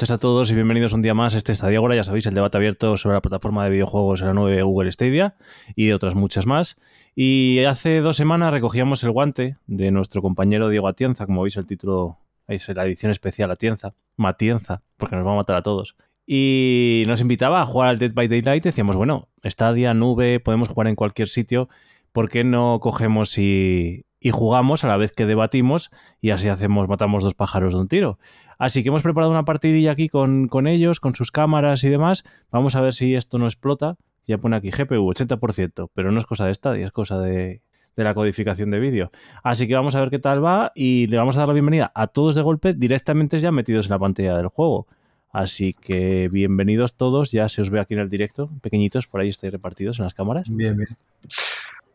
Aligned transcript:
noches 0.00 0.12
a 0.12 0.18
todos 0.18 0.50
y 0.50 0.54
bienvenidos 0.54 0.94
un 0.94 1.02
día 1.02 1.12
más 1.12 1.34
a 1.34 1.36
este 1.36 1.52
Estadio 1.52 1.80
Ahora. 1.80 1.94
Ya 1.94 2.04
sabéis, 2.04 2.24
el 2.24 2.32
debate 2.32 2.56
abierto 2.56 2.96
sobre 2.96 3.16
la 3.16 3.20
plataforma 3.20 3.64
de 3.64 3.70
videojuegos 3.70 4.22
en 4.22 4.28
la 4.28 4.32
nueva 4.32 4.62
Google 4.62 4.90
Stadia 4.90 5.34
y 5.76 5.88
de 5.88 5.94
otras 5.94 6.14
muchas 6.14 6.46
más. 6.46 6.78
Y 7.14 7.64
hace 7.64 8.00
dos 8.00 8.16
semanas 8.16 8.50
recogíamos 8.50 9.04
el 9.04 9.10
guante 9.10 9.58
de 9.66 9.90
nuestro 9.90 10.22
compañero 10.22 10.70
Diego 10.70 10.88
Atienza, 10.88 11.26
como 11.26 11.42
veis 11.42 11.58
el 11.58 11.66
título, 11.66 12.16
es 12.48 12.66
la 12.70 12.86
edición 12.86 13.10
especial 13.10 13.50
Atienza, 13.50 13.92
Matienza, 14.16 14.80
porque 14.96 15.16
nos 15.16 15.26
va 15.26 15.32
a 15.32 15.36
matar 15.36 15.56
a 15.56 15.62
todos. 15.62 15.96
Y 16.26 17.02
nos 17.06 17.20
invitaba 17.20 17.60
a 17.60 17.66
jugar 17.66 17.90
al 17.90 17.98
Dead 17.98 18.14
by 18.14 18.26
Daylight. 18.26 18.64
Decíamos, 18.64 18.96
bueno, 18.96 19.28
Stadia, 19.44 19.92
nube, 19.92 20.40
podemos 20.40 20.70
jugar 20.70 20.86
en 20.86 20.96
cualquier 20.96 21.28
sitio. 21.28 21.68
¿Por 22.12 22.30
qué 22.30 22.42
no 22.42 22.80
cogemos 22.80 23.36
y, 23.36 24.06
y 24.20 24.30
jugamos 24.30 24.84
a 24.84 24.88
la 24.88 24.98
vez 24.98 25.12
que 25.12 25.24
debatimos 25.24 25.90
y 26.20 26.30
así 26.30 26.48
hacemos, 26.48 26.88
matamos 26.88 27.22
dos 27.22 27.34
pájaros 27.34 27.72
de 27.72 27.80
un 27.80 27.88
tiro. 27.88 28.18
Así 28.58 28.82
que 28.82 28.90
hemos 28.90 29.02
preparado 29.02 29.32
una 29.32 29.46
partidilla 29.46 29.92
aquí 29.92 30.08
con, 30.08 30.46
con 30.48 30.66
ellos, 30.66 31.00
con 31.00 31.14
sus 31.14 31.32
cámaras 31.32 31.82
y 31.84 31.88
demás. 31.88 32.24
Vamos 32.50 32.76
a 32.76 32.82
ver 32.82 32.92
si 32.92 33.14
esto 33.14 33.38
no 33.38 33.46
explota. 33.46 33.96
Ya 34.26 34.36
pone 34.38 34.56
aquí 34.56 34.70
GPU 34.70 35.10
80%, 35.12 35.90
pero 35.94 36.12
no 36.12 36.18
es 36.18 36.26
cosa 36.26 36.44
de 36.44 36.54
Stadia, 36.54 36.84
es 36.84 36.92
cosa 36.92 37.18
de, 37.18 37.62
de 37.96 38.04
la 38.04 38.14
codificación 38.14 38.70
de 38.70 38.78
vídeo. 38.78 39.10
Así 39.42 39.66
que 39.66 39.74
vamos 39.74 39.94
a 39.94 40.00
ver 40.00 40.10
qué 40.10 40.18
tal 40.18 40.44
va 40.44 40.72
y 40.74 41.06
le 41.06 41.16
vamos 41.16 41.36
a 41.36 41.40
dar 41.40 41.48
la 41.48 41.54
bienvenida 41.54 41.90
a 41.94 42.06
todos 42.06 42.34
de 42.34 42.42
golpe 42.42 42.74
directamente 42.74 43.40
ya 43.40 43.50
metidos 43.50 43.86
en 43.86 43.92
la 43.92 43.98
pantalla 43.98 44.36
del 44.36 44.48
juego. 44.48 44.86
Así 45.32 45.74
que 45.74 46.28
bienvenidos 46.28 46.94
todos, 46.94 47.30
ya 47.30 47.48
se 47.48 47.62
os 47.62 47.70
ve 47.70 47.80
aquí 47.80 47.94
en 47.94 48.00
el 48.00 48.08
directo, 48.08 48.50
pequeñitos, 48.62 49.06
por 49.06 49.20
ahí 49.20 49.28
estáis 49.28 49.52
repartidos 49.52 49.98
en 49.98 50.04
las 50.04 50.14
cámaras. 50.14 50.46
Bien, 50.48 50.76
bien. 50.76 50.96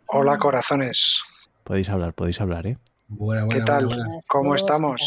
Hola 0.07 0.37
corazones. 0.37 1.21
Podéis 1.65 1.89
hablar, 1.89 2.13
podéis 2.13 2.39
hablar, 2.41 2.67
¿eh? 2.67 2.77
Buena, 3.07 3.45
buena, 3.45 3.59
¿Qué 3.59 3.65
tal? 3.65 3.87
buena, 3.87 4.05
buena. 4.05 4.21
¿Cómo 4.27 4.53
estamos? 4.53 5.01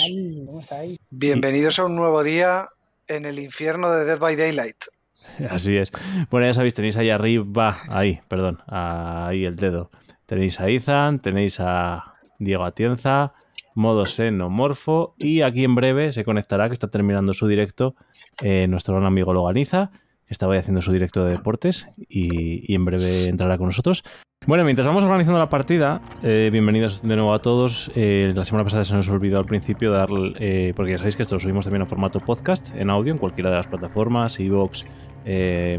¿Cómo 0.45 0.59
estáis? 0.59 0.99
Bienvenidos 1.09 1.79
a 1.79 1.85
un 1.85 1.95
nuevo 1.95 2.25
día 2.25 2.71
en 3.07 3.27
el 3.27 3.39
infierno 3.39 3.93
de 3.93 4.05
Dead 4.05 4.19
by 4.19 4.35
Daylight. 4.35 4.77
Así 5.51 5.77
es. 5.77 5.93
Bueno, 6.33 6.49
ya 6.49 6.55
sabéis, 6.55 6.75
tenéis 6.75 6.97
ahí 6.97 7.11
arriba, 7.11 7.79
ahí, 7.89 8.23
perdón, 8.27 8.59
ahí 8.67 9.45
el 9.45 9.55
dedo. 9.55 9.93
Tenéis 10.27 10.59
a 10.59 10.69
Izan, 10.69 11.21
tenéis 11.21 11.61
a 11.61 12.15
Diego 12.41 12.65
Atienza, 12.65 13.35
modo 13.77 14.05
xenomorfo 14.05 15.15
y 15.17 15.43
aquí 15.43 15.63
en 15.63 15.77
breve 15.77 16.11
se 16.11 16.25
conectará, 16.25 16.67
que 16.67 16.75
está 16.75 16.89
terminando 16.89 17.35
su 17.35 17.47
directo, 17.47 17.95
eh, 18.43 18.67
nuestro 18.67 18.95
gran 18.95 19.07
amigo 19.07 19.33
Loganiza, 19.33 19.93
que 20.27 20.35
estaba 20.35 20.59
haciendo 20.59 20.83
su 20.83 20.91
directo 20.91 21.25
de 21.25 21.35
deportes 21.35 21.87
y, 22.09 22.73
y 22.73 22.75
en 22.75 22.85
breve 22.85 23.27
entrará 23.27 23.59
con 23.59 23.67
nosotros. 23.67 24.03
Bueno, 24.47 24.65
mientras 24.65 24.87
vamos 24.87 25.05
organizando 25.05 25.39
la 25.39 25.51
partida, 25.51 26.01
eh, 26.23 26.49
bienvenidos 26.51 27.03
de 27.03 27.17
nuevo 27.17 27.35
a 27.35 27.39
todos. 27.41 27.91
Eh, 27.95 28.33
la 28.35 28.47
semana 28.47 28.65
pasada 28.65 28.83
se 28.83 28.95
nos 28.95 29.07
olvidó 29.11 29.39
al 29.39 29.45
principio 29.45 29.93
dar, 29.93 30.09
eh, 30.39 30.73
porque 30.75 30.93
ya 30.93 30.97
sabéis 30.97 31.17
que 31.17 31.23
esto 31.23 31.35
lo 31.35 31.39
subimos 31.41 31.67
también 31.67 31.83
en 31.83 31.87
formato 31.87 32.19
podcast, 32.21 32.75
en 32.75 32.89
audio, 32.89 33.13
en 33.13 33.19
cualquiera 33.19 33.51
de 33.51 33.57
las 33.57 33.67
plataformas, 33.67 34.41
iVoox, 34.41 34.85
eh, 35.27 35.79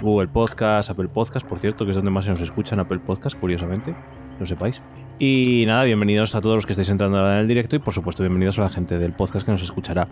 Google 0.00 0.28
Podcast, 0.28 0.90
Apple 0.90 1.08
Podcast, 1.08 1.44
por 1.48 1.58
cierto, 1.58 1.84
que 1.84 1.90
es 1.90 1.96
donde 1.96 2.12
más 2.12 2.26
se 2.26 2.30
nos 2.30 2.40
escuchan 2.40 2.78
Apple 2.78 3.00
Podcast, 3.00 3.36
curiosamente, 3.40 3.92
lo 4.38 4.46
sepáis. 4.46 4.80
Y 5.18 5.64
nada, 5.66 5.82
bienvenidos 5.82 6.36
a 6.36 6.40
todos 6.40 6.54
los 6.54 6.66
que 6.66 6.74
estáis 6.74 6.90
entrando 6.90 7.18
ahora 7.18 7.34
en 7.34 7.40
el 7.40 7.48
directo 7.48 7.74
y 7.74 7.80
por 7.80 7.92
supuesto 7.92 8.22
bienvenidos 8.22 8.56
a 8.60 8.62
la 8.62 8.68
gente 8.68 8.98
del 8.98 9.14
podcast 9.14 9.44
que 9.44 9.50
nos 9.50 9.62
escuchará 9.62 10.06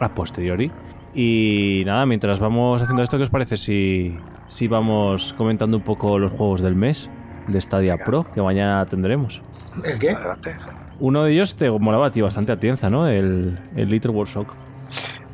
a 0.00 0.14
posteriori. 0.14 0.70
Y 1.14 1.82
nada, 1.86 2.04
mientras 2.04 2.40
vamos 2.40 2.82
haciendo 2.82 3.02
esto, 3.02 3.16
¿qué 3.16 3.22
os 3.22 3.30
parece 3.30 3.56
si, 3.56 4.18
si 4.48 4.68
vamos 4.68 5.32
comentando 5.32 5.78
un 5.78 5.82
poco 5.82 6.18
los 6.18 6.32
juegos 6.32 6.60
del 6.60 6.74
mes 6.74 7.10
de 7.48 7.60
Stadia 7.60 7.96
Pro 7.98 8.30
que 8.32 8.40
mañana 8.40 8.86
tendremos? 8.86 9.42
¿El 9.84 9.98
qué? 9.98 10.10
Adelante. 10.10 10.56
Uno 11.00 11.24
de 11.24 11.32
ellos 11.32 11.54
te 11.56 11.70
molaba 11.70 12.06
a 12.06 12.10
ti 12.10 12.20
bastante 12.20 12.52
a 12.52 12.58
tienza, 12.58 12.90
¿no? 12.90 13.08
El, 13.08 13.58
el 13.76 13.88
Little 13.88 14.12
Workshop. 14.12 14.46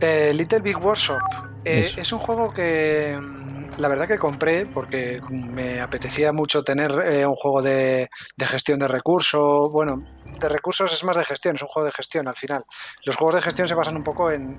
Eh, 0.01 0.33
Little 0.35 0.61
Big 0.61 0.77
Workshop 0.77 1.21
eh, 1.65 1.91
es 1.97 2.13
un 2.13 2.19
juego 2.19 2.53
que 2.53 3.19
mm, 3.19 3.81
la 3.81 3.89
verdad 3.89 4.07
que 4.07 4.19
compré 4.19 4.67
porque 4.67 5.21
me 5.31 5.81
apetecía 5.81 6.33
mucho 6.33 6.63
tener 6.63 6.93
eh, 7.07 7.27
un 7.27 7.35
juego 7.35 7.63
de, 7.63 8.09
de 8.37 8.47
gestión 8.47 8.79
de 8.79 8.89
recursos. 8.89 9.71
Bueno, 9.73 10.05
de 10.41 10.49
recursos 10.49 10.93
es 10.93 11.05
más 11.05 11.17
de 11.17 11.25
gestión, 11.25 11.56
es 11.56 11.62
un 11.62 11.69
juego 11.69 11.87
de 11.87 11.93
gestión 11.93 12.28
al 12.28 12.37
final. 12.37 12.65
Los 13.05 13.17
juegos 13.17 13.37
de 13.37 13.43
gestión 13.43 13.69
se 13.69 13.75
basan 13.75 13.97
un 13.97 14.03
poco 14.05 14.31
en, 14.31 14.59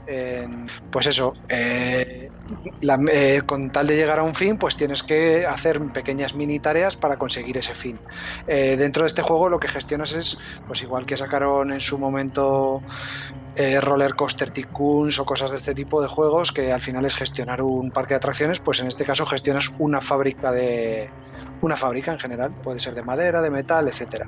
pues 0.91 1.08
eso, 1.08 1.34
eh, 1.50 2.30
la- 2.81 3.00
eh, 3.12 3.41
con 3.46 3.72
tal 3.72 3.88
de 3.88 3.96
llegar 3.96 4.19
a 4.19 4.24
un 4.24 4.35
fin, 4.35 4.58
pues 4.58 4.75
tienes 4.75 5.03
que 5.03 5.46
hacer 5.46 5.80
pequeñas 5.91 6.34
mini 6.35 6.59
tareas 6.59 6.96
para 6.96 7.18
conseguir 7.18 7.58
ese 7.58 7.74
fin. 7.75 8.00
Eh, 8.47 8.75
dentro 8.78 9.03
de 9.03 9.08
este 9.08 9.22
juego 9.22 9.50
lo 9.50 9.59
que 9.59 9.68
gestionas 9.68 10.14
es, 10.14 10.38
pues 10.68 10.81
igual 10.81 11.06
que 11.06 11.18
sacaron 11.18 11.72
en 11.72 11.81
su 11.81 11.97
momento 11.97 12.81
Roller 13.81 14.16
Coaster 14.16 14.52
Tycoons 14.52 15.18
o 15.18 15.25
cosas 15.25 15.50
de 15.52 15.56
este 15.58 15.74
tipo 15.74 16.02
de 16.02 16.09
juegos, 16.09 16.52
que 16.52 16.74
al 16.74 16.81
final 16.81 17.06
es 17.06 17.16
gestionar 17.16 17.62
un 17.62 17.90
parque 17.90 18.14
de 18.14 18.18
atracciones, 18.18 18.59
pues 18.59 18.81
en 18.81 18.88
este 18.88 19.06
caso 19.06 19.25
gestionas 19.25 19.72
una 19.80 20.02
fábrica 20.02 20.52
de 20.52 21.09
una 21.62 21.76
fábrica 21.76 22.12
en 22.12 22.20
general, 22.20 22.54
puede 22.64 22.80
ser 22.80 22.94
de 22.94 23.04
madera, 23.04 23.42
de 23.42 23.50
metal, 23.50 23.88
etcétera. 23.88 24.28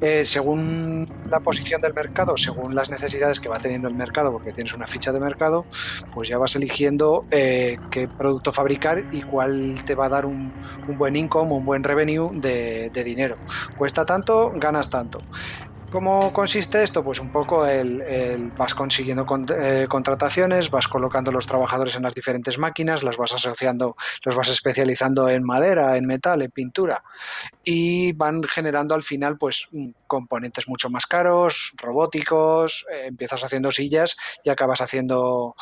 Eh, 0.00 0.24
según 0.24 1.06
la 1.28 1.40
posición 1.40 1.80
del 1.80 1.92
mercado, 1.92 2.36
según 2.36 2.74
las 2.74 2.90
necesidades 2.90 3.38
que 3.38 3.48
va 3.48 3.56
teniendo 3.56 3.88
el 3.88 3.94
mercado, 3.94 4.32
porque 4.32 4.52
tienes 4.52 4.72
una 4.72 4.86
ficha 4.86 5.12
de 5.12 5.20
mercado, 5.20 5.66
pues 6.14 6.28
ya 6.28 6.38
vas 6.38 6.56
eligiendo 6.56 7.26
eh, 7.30 7.78
qué 7.90 8.08
producto 8.08 8.52
fabricar 8.52 9.04
y 9.12 9.22
cuál 9.22 9.74
te 9.84 9.94
va 9.94 10.06
a 10.06 10.08
dar 10.08 10.26
un, 10.26 10.52
buen 10.96 11.16
income, 11.16 11.52
un 11.52 11.64
buen 11.64 11.84
revenue 11.84 12.30
de 12.32 13.04
dinero. 13.04 13.36
Cuesta 13.76 14.06
tanto, 14.06 14.52
ganas 14.54 14.88
tanto. 14.88 15.20
¿Cómo 15.90 16.32
consiste 16.32 16.84
esto? 16.84 17.02
Pues 17.02 17.18
un 17.18 17.32
poco 17.32 17.66
el, 17.66 18.52
vas 18.56 18.74
consiguiendo 18.74 19.26
con- 19.26 19.44
eh, 19.60 19.86
contrataciones, 19.88 20.70
vas 20.70 20.86
colocando 20.86 21.32
los 21.32 21.48
trabajadores 21.48 21.96
en 21.96 22.04
las 22.04 22.14
diferentes 22.14 22.58
máquinas, 22.58 23.02
las 23.02 23.16
vas 23.16 23.32
asociando, 23.32 23.96
los 24.24 24.36
vas 24.36 24.48
especializando 24.50 25.28
en 25.28 25.42
madera, 25.42 25.96
en 25.96 26.06
metal, 26.06 26.42
en 26.42 26.50
pintura 26.52 27.02
y 27.64 28.12
van 28.12 28.42
generando 28.44 28.94
al 28.94 29.02
final 29.02 29.36
pues 29.36 29.66
mm, 29.72 29.88
componentes 30.06 30.68
mucho 30.68 30.90
más 30.90 31.06
caros, 31.06 31.72
robóticos, 31.76 32.86
eh, 32.92 33.06
empiezas 33.06 33.42
haciendo 33.42 33.72
sillas 33.72 34.16
y 34.44 34.50
acabas 34.50 34.80
haciendo 34.82 35.54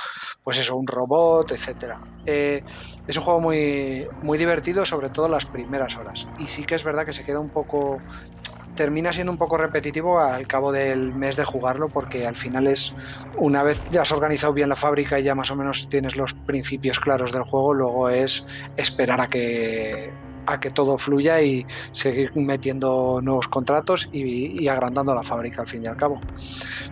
pues 0.45 0.59
eso, 0.59 0.77
un 0.77 0.87
robot, 0.87 1.53
etcétera. 1.53 2.01
Eh, 2.27 2.63
es 3.07 3.17
un 3.17 3.23
juego 3.23 3.41
muy, 3.41 4.07
muy 4.23 4.37
divertido, 4.37 4.85
sobre 4.85 5.09
todo 5.09 5.27
las 5.31 5.47
primeras 5.47 5.97
horas. 5.97 6.29
Y 6.39 6.49
sí 6.49 6.65
que 6.65 6.75
es 6.75 6.85
verdad 6.85 7.07
que 7.07 7.15
se 7.15 7.25
queda 7.25 7.41
un 7.41 7.49
poco 7.49 7.99
termina 8.79 9.13
siendo 9.13 9.33
un 9.33 9.39
poco 9.39 9.57
repetitivo 9.57 10.21
al 10.21 10.47
cabo 10.47 10.71
del 10.71 11.13
mes 11.13 11.35
de 11.35 11.45
jugarlo 11.45 11.89
porque 11.89 12.29
al 12.29 12.37
final 12.37 12.69
es 12.69 12.95
una 13.37 13.65
vez 13.65 13.83
ya 13.91 14.03
has 14.03 14.13
organizado 14.13 14.53
bien 14.53 14.69
la 14.69 14.77
fábrica 14.77 15.19
y 15.19 15.25
ya 15.25 15.35
más 15.35 15.51
o 15.51 15.57
menos 15.57 15.89
tienes 15.89 16.15
los 16.15 16.33
principios 16.33 17.01
claros 17.01 17.33
del 17.33 17.43
juego, 17.43 17.75
luego 17.75 18.09
es 18.09 18.47
esperar 18.77 19.21
a 19.21 19.27
que 19.27 20.13
a 20.47 20.61
que 20.61 20.71
todo 20.71 20.97
fluya 20.97 21.43
y 21.43 21.67
seguir 21.91 22.31
metiendo 22.37 23.21
nuevos 23.21 23.49
contratos 23.49 24.09
y, 24.13 24.63
y 24.63 24.69
agrandando 24.69 25.13
la 25.13 25.25
fábrica 25.25 25.63
al 25.63 25.69
fin 25.69 25.83
y 25.85 25.89
al 25.89 25.97
cabo. 25.97 26.21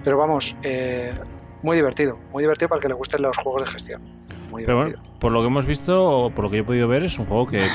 Pero 0.02 0.18
vamos, 0.18 0.56
eh, 0.64 1.14
muy 1.62 1.76
divertido, 1.76 2.18
muy 2.32 2.42
divertido 2.42 2.68
para 2.68 2.78
el 2.78 2.82
que 2.82 2.88
le 2.88 2.94
gusten 2.94 3.22
los 3.22 3.36
juegos 3.38 3.62
de 3.62 3.68
gestión. 3.68 4.15
Muy 4.50 4.64
Pero 4.64 4.76
divertido. 4.78 5.00
bueno, 5.02 5.18
por 5.18 5.32
lo 5.32 5.40
que 5.40 5.46
hemos 5.46 5.66
visto, 5.66 6.04
o 6.04 6.30
por 6.30 6.44
lo 6.44 6.50
que 6.50 6.56
yo 6.58 6.62
he 6.62 6.66
podido 6.66 6.88
ver, 6.88 7.02
es 7.04 7.18
un 7.18 7.26
juego 7.26 7.46
que, 7.46 7.66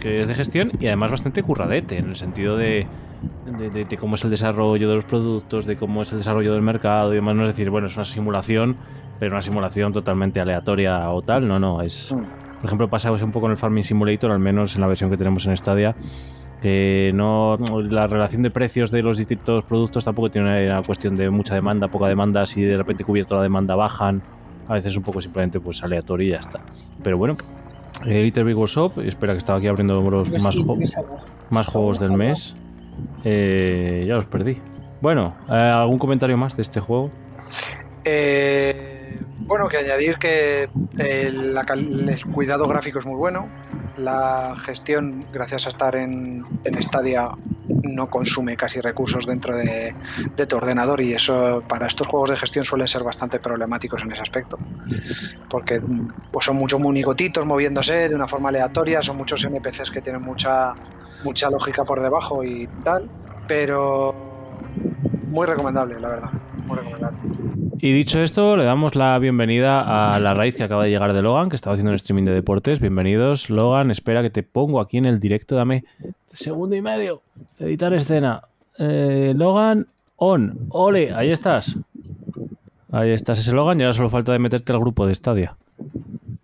que 0.00 0.20
es 0.20 0.28
de 0.28 0.34
gestión 0.34 0.72
y 0.80 0.86
además 0.86 1.10
bastante 1.10 1.42
curradete, 1.42 1.96
en 1.96 2.06
el 2.08 2.16
sentido 2.16 2.56
de, 2.56 2.86
de, 3.58 3.70
de- 3.70 3.84
de 3.84 3.96
cómo 3.96 4.14
es 4.16 4.24
el 4.24 4.30
desarrollo 4.30 4.88
de 4.88 4.94
los 4.96 5.04
productos, 5.04 5.64
de 5.66 5.76
cómo 5.76 6.02
es 6.02 6.12
el 6.12 6.18
desarrollo 6.18 6.52
del 6.52 6.62
mercado 6.62 7.12
y 7.12 7.16
demás. 7.16 7.34
No 7.36 7.42
es 7.42 7.48
decir, 7.48 7.70
bueno, 7.70 7.86
es 7.86 7.96
una 7.96 8.04
simulación, 8.04 8.76
pero 9.18 9.32
una 9.32 9.42
simulación 9.42 9.92
totalmente 9.92 10.40
aleatoria 10.40 11.10
o 11.10 11.22
tal. 11.22 11.46
No, 11.48 11.58
no, 11.58 11.82
es. 11.82 12.12
Mm. 12.12 12.18
Por 12.58 12.64
ejemplo, 12.66 12.88
pasa 12.88 13.12
un 13.12 13.30
poco 13.32 13.46
en 13.46 13.52
el 13.52 13.56
Farming 13.56 13.84
Simulator, 13.84 14.32
al 14.32 14.40
menos 14.40 14.74
en 14.74 14.80
la 14.80 14.88
versión 14.88 15.10
que 15.10 15.16
tenemos 15.16 15.46
en 15.46 15.56
Stadia, 15.56 15.94
que 16.60 17.12
no 17.14 17.56
la 17.88 18.08
relación 18.08 18.42
de 18.42 18.50
precios 18.50 18.90
de 18.90 19.00
los 19.02 19.16
distintos 19.16 19.62
productos 19.64 20.04
tampoco 20.04 20.28
tiene 20.28 20.66
una 20.66 20.82
cuestión 20.82 21.16
de 21.16 21.30
mucha 21.30 21.54
demanda, 21.54 21.86
poca 21.86 22.08
demanda, 22.08 22.44
si 22.46 22.62
de 22.62 22.76
repente 22.76 23.04
cubierto 23.04 23.36
la 23.36 23.42
demanda 23.42 23.76
bajan, 23.76 24.22
a 24.68 24.74
veces 24.74 24.96
un 24.96 25.02
poco 25.02 25.20
simplemente 25.20 25.58
pues 25.60 25.82
aleatorio 25.82 26.28
y 26.28 26.30
ya 26.30 26.38
está. 26.38 26.60
Pero 27.02 27.18
bueno, 27.18 27.36
eh, 28.06 28.22
Little 28.22 28.44
Big 28.44 28.56
Workshop, 28.56 29.00
espera 29.00 29.32
que 29.32 29.38
estaba 29.38 29.58
aquí 29.58 29.66
abriendo 29.68 30.00
los 30.10 30.30
más, 30.42 30.54
jo- 30.56 30.78
más 31.50 31.66
juegos 31.66 31.98
del 31.98 32.12
mes. 32.12 32.54
Eh, 33.24 34.04
ya 34.06 34.16
los 34.16 34.26
perdí. 34.26 34.58
Bueno, 35.00 35.34
eh, 35.48 35.52
¿algún 35.54 35.98
comentario 35.98 36.36
más 36.36 36.56
de 36.56 36.62
este 36.62 36.80
juego? 36.80 37.10
Eh, 38.04 38.97
bueno, 39.40 39.68
que 39.68 39.78
añadir 39.78 40.16
que 40.18 40.68
cal- 41.66 42.08
el 42.08 42.24
cuidado 42.26 42.66
gráfico 42.68 42.98
es 42.98 43.06
muy 43.06 43.16
bueno. 43.16 43.48
La 43.96 44.54
gestión, 44.56 45.26
gracias 45.32 45.66
a 45.66 45.70
estar 45.70 45.96
en, 45.96 46.44
en 46.64 46.82
Stadia, 46.82 47.30
no 47.82 48.08
consume 48.08 48.56
casi 48.56 48.80
recursos 48.80 49.26
dentro 49.26 49.56
de, 49.56 49.92
de 50.36 50.46
tu 50.46 50.56
ordenador 50.56 51.00
y 51.00 51.14
eso 51.14 51.64
para 51.68 51.88
estos 51.88 52.06
juegos 52.06 52.30
de 52.30 52.36
gestión 52.36 52.64
suelen 52.64 52.86
ser 52.86 53.02
bastante 53.02 53.40
problemáticos 53.40 54.02
en 54.04 54.12
ese 54.12 54.22
aspecto. 54.22 54.56
Porque 55.50 55.82
pues, 56.30 56.46
son 56.46 56.56
muchos 56.56 56.78
monigotitos 56.78 57.44
moviéndose 57.44 58.08
de 58.08 58.14
una 58.14 58.28
forma 58.28 58.50
aleatoria, 58.50 59.02
son 59.02 59.16
muchos 59.16 59.42
NPCs 59.44 59.90
que 59.90 60.00
tienen 60.00 60.22
mucha, 60.22 60.74
mucha 61.24 61.50
lógica 61.50 61.84
por 61.84 62.00
debajo 62.00 62.44
y 62.44 62.68
tal, 62.84 63.08
pero 63.48 64.14
muy 65.26 65.44
recomendable, 65.46 65.98
la 65.98 66.08
verdad. 66.08 66.30
Muy 66.66 66.76
recomendable. 66.76 67.18
Y 67.80 67.92
dicho 67.92 68.20
esto, 68.20 68.56
le 68.56 68.64
damos 68.64 68.96
la 68.96 69.16
bienvenida 69.20 70.12
a 70.12 70.18
la 70.18 70.34
raíz 70.34 70.56
que 70.56 70.64
acaba 70.64 70.82
de 70.82 70.90
llegar 70.90 71.12
de 71.12 71.22
Logan, 71.22 71.48
que 71.48 71.54
estaba 71.54 71.74
haciendo 71.74 71.90
un 71.90 71.96
streaming 71.96 72.24
de 72.24 72.32
deportes. 72.32 72.80
Bienvenidos, 72.80 73.50
Logan. 73.50 73.92
Espera 73.92 74.20
que 74.20 74.30
te 74.30 74.42
pongo 74.42 74.80
aquí 74.80 74.98
en 74.98 75.06
el 75.06 75.20
directo. 75.20 75.54
Dame 75.54 75.84
segundo 76.32 76.74
y 76.74 76.82
medio. 76.82 77.22
Editar 77.60 77.94
escena. 77.94 78.42
Eh, 78.78 79.32
Logan, 79.36 79.86
on. 80.16 80.58
Ole, 80.70 81.14
ahí 81.14 81.30
estás. 81.30 81.76
Ahí 82.90 83.10
estás 83.10 83.38
ese 83.38 83.52
Logan 83.52 83.78
y 83.78 83.84
ahora 83.84 83.92
solo 83.92 84.08
falta 84.08 84.32
de 84.32 84.40
meterte 84.40 84.72
al 84.72 84.80
grupo 84.80 85.06
de 85.06 85.14
Stadia. 85.14 85.56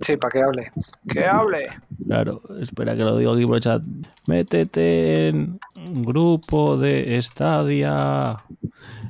Sí, 0.01 0.17
para 0.17 0.31
que 0.31 0.43
hable. 0.43 0.73
¡Que 1.09 1.25
hable! 1.25 1.67
Claro, 2.07 2.43
espera 2.61 2.95
que 2.95 3.03
lo 3.03 3.17
digo 3.17 3.33
aquí 3.33 3.47
por 3.47 3.57
el 3.57 3.63
chat. 3.63 3.83
Métete 4.27 5.29
en 5.29 5.59
grupo 5.75 6.77
de 6.77 7.21
Stadia. 7.21 8.37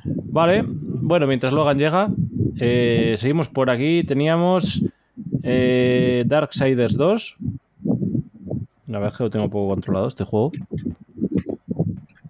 Vale, 0.05 0.65
bueno, 1.05 1.27
mientras 1.27 1.53
Logan 1.53 1.77
llega, 1.77 2.09
eh, 2.59 3.13
seguimos 3.17 3.47
por 3.47 3.69
aquí. 3.69 4.03
Teníamos 4.03 4.81
eh, 5.43 6.23
Darksiders 6.25 6.97
2. 6.97 7.37
La 8.87 8.97
verdad 8.99 9.11
es 9.13 9.17
que 9.17 9.23
lo 9.23 9.29
tengo 9.29 9.49
poco 9.49 9.69
controlado 9.69 10.07
este 10.07 10.23
juego. 10.23 10.51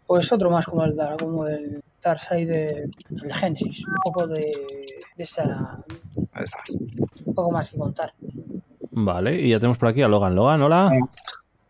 Pues 0.06 0.31
otro 0.31 0.50
más 0.50 0.66
como 0.66 0.83
el, 0.83 0.95
como 1.18 1.48
el 1.48 1.81
Darksiders, 2.04 2.92
el 3.24 3.33
Genesis. 3.33 3.86
Un 3.88 3.95
poco 4.04 4.27
de, 4.27 4.39
de 5.16 5.24
esa. 5.24 5.80
Ahí 6.33 6.44
está. 6.44 6.60
Un 7.25 7.33
poco 7.33 7.51
más 7.51 7.69
que 7.69 7.77
contar. 7.77 8.13
Vale, 8.92 9.42
y 9.42 9.50
ya 9.50 9.60
tenemos 9.60 9.77
por 9.77 9.88
aquí 9.89 10.01
a 10.01 10.10
Logan. 10.10 10.36
Logan, 10.36 10.62
hola. 10.62 10.92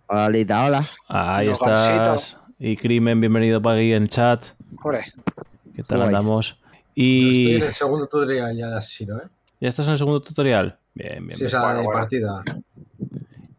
Hola, 0.08 0.30
Lita, 0.30 0.66
hola. 0.66 0.88
Ahí 1.08 1.48
Logancito. 1.48 1.96
estás. 1.98 2.40
Y 2.58 2.76
Crimen, 2.78 3.20
bienvenido 3.22 3.62
para 3.62 3.78
aquí 3.78 3.94
en 3.94 4.08
chat. 4.08 4.44
Hombre, 4.84 5.02
¿Qué 5.76 5.84
tal 5.84 6.02
andamos? 6.02 6.58
Y 6.96 7.42
Estoy 7.52 7.56
en 7.62 7.68
el 7.68 7.74
segundo 7.74 8.06
tutorial 8.08 8.56
ya 8.56 8.70
de 8.70 8.78
asesino, 8.78 9.18
¿eh? 9.18 9.28
ya 9.60 9.70
estás 9.70 9.86
en 9.88 9.92
el 9.94 9.98
segundo 9.98 10.22
tutorial. 10.22 10.78
Bien, 10.94 11.28
bien. 11.28 11.38
Sí, 11.38 11.44
bien. 11.44 11.48
o 11.48 11.50
sea, 11.50 11.60
Bueno, 11.62 11.78
de 11.80 11.86
bueno. 11.86 12.00
partida. 12.00 12.44